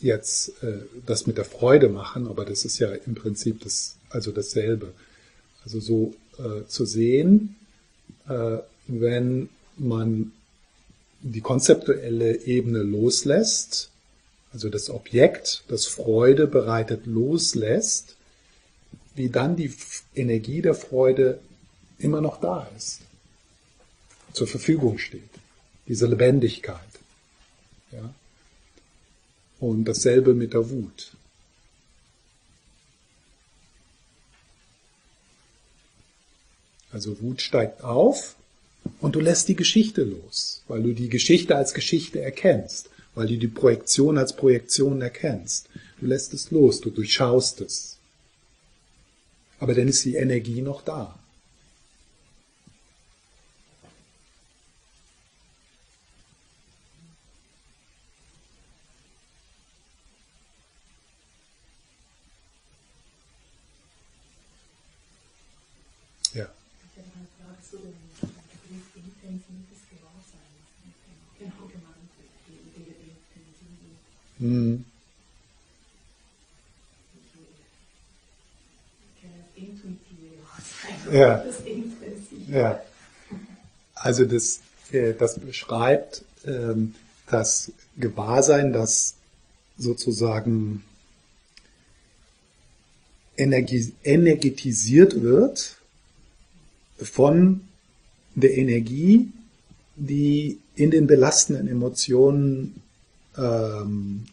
jetzt 0.00 0.64
äh, 0.64 0.80
das 1.06 1.28
mit 1.28 1.38
der 1.38 1.44
Freude 1.44 1.88
machen, 1.90 2.26
aber 2.26 2.44
das 2.44 2.64
ist 2.64 2.80
ja 2.80 2.92
im 2.92 3.14
Prinzip 3.14 3.60
das, 3.62 3.98
also 4.10 4.32
dasselbe. 4.32 4.92
Also 5.62 5.78
so 5.78 6.12
äh, 6.38 6.66
zu 6.66 6.86
sehen, 6.86 7.54
äh, 8.28 8.58
wenn 8.88 9.48
man 9.76 10.32
die 11.22 11.40
konzeptuelle 11.40 12.42
Ebene 12.42 12.82
loslässt, 12.82 13.90
also 14.52 14.68
das 14.68 14.90
Objekt, 14.90 15.64
das 15.68 15.86
Freude 15.86 16.46
bereitet, 16.46 17.06
loslässt, 17.06 18.16
wie 19.14 19.28
dann 19.28 19.56
die 19.56 19.72
Energie 20.14 20.62
der 20.62 20.74
Freude 20.74 21.40
immer 21.98 22.20
noch 22.20 22.40
da 22.40 22.68
ist, 22.76 23.00
zur 24.32 24.46
Verfügung 24.46 24.98
steht. 24.98 25.22
Diese 25.88 26.06
Lebendigkeit. 26.06 26.80
Ja? 27.92 28.12
Und 29.60 29.84
dasselbe 29.84 30.34
mit 30.34 30.52
der 30.52 30.68
Wut. 30.70 31.12
Also 36.92 37.20
Wut 37.20 37.42
steigt 37.42 37.82
auf 37.82 38.36
und 39.00 39.14
du 39.16 39.20
lässt 39.20 39.48
die 39.48 39.56
Geschichte 39.56 40.02
los, 40.02 40.62
weil 40.68 40.82
du 40.82 40.92
die 40.92 41.08
Geschichte 41.08 41.56
als 41.56 41.74
Geschichte 41.74 42.20
erkennst, 42.20 42.90
weil 43.14 43.26
du 43.26 43.36
die 43.36 43.48
Projektion 43.48 44.18
als 44.18 44.34
Projektion 44.34 45.00
erkennst. 45.02 45.68
Du 46.00 46.06
lässt 46.06 46.34
es 46.34 46.50
los, 46.50 46.80
du 46.80 46.90
durchschaust 46.90 47.60
es. 47.60 47.98
Aber 49.58 49.74
dann 49.74 49.88
ist 49.88 50.04
die 50.04 50.16
Energie 50.16 50.60
noch 50.60 50.82
da. 50.82 51.18
Hm. 74.38 74.84
Ja. 81.12 81.44
ja. 82.48 82.80
Also 83.96 84.24
das, 84.24 84.60
äh, 84.92 85.14
das 85.14 85.40
beschreibt 85.40 86.24
ähm, 86.46 86.94
das 87.26 87.72
Gewahrsein, 87.96 88.72
das 88.72 89.14
sozusagen 89.76 90.84
energetisiert 93.36 95.20
wird 95.20 95.76
von 96.96 97.60
der 98.34 98.56
Energie, 98.56 99.30
die 99.96 100.58
in 100.74 100.90
den 100.90 101.06
belastenden 101.06 101.68
Emotionen 101.68 102.80
ähm, 103.36 104.26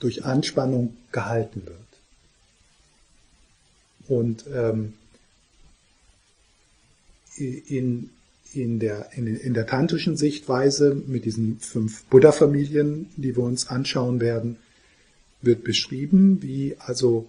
durch 0.00 0.24
Anspannung 0.24 0.96
gehalten 1.12 1.66
wird. 1.66 1.76
Und 4.08 4.44
ähm, 4.54 4.94
in, 7.36 8.10
in, 8.52 8.78
der, 8.78 9.10
in, 9.14 9.26
in 9.26 9.54
der 9.54 9.66
tantrischen 9.66 10.16
Sichtweise 10.16 10.94
mit 11.06 11.24
diesen 11.24 11.58
fünf 11.60 12.04
Buddha-Familien, 12.04 13.08
die 13.16 13.36
wir 13.36 13.42
uns 13.42 13.68
anschauen 13.68 14.20
werden, 14.20 14.56
wird 15.42 15.64
beschrieben, 15.64 16.42
wie 16.42 16.76
also 16.78 17.28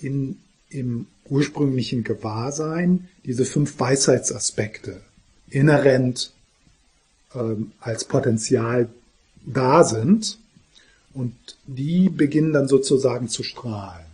in, 0.00 0.38
im 0.68 1.06
ursprünglichen 1.28 2.04
Gewahrsein 2.04 3.08
diese 3.24 3.44
fünf 3.44 3.78
Weisheitsaspekte 3.78 5.00
inhärent 5.48 6.32
ähm, 7.34 7.72
als 7.80 8.04
Potenzial 8.04 8.88
da 9.46 9.84
sind 9.84 10.38
und 11.14 11.34
die 11.66 12.08
beginnen 12.08 12.52
dann 12.52 12.68
sozusagen 12.68 13.28
zu 13.28 13.42
strahlen. 13.42 14.09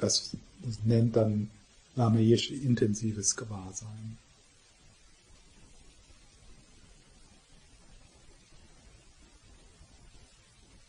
Das, 0.00 0.36
das 0.62 0.78
nennt 0.84 1.16
dann 1.16 1.50
Rameyesh 1.96 2.50
intensives 2.50 3.36
Gewahrsein. 3.36 4.18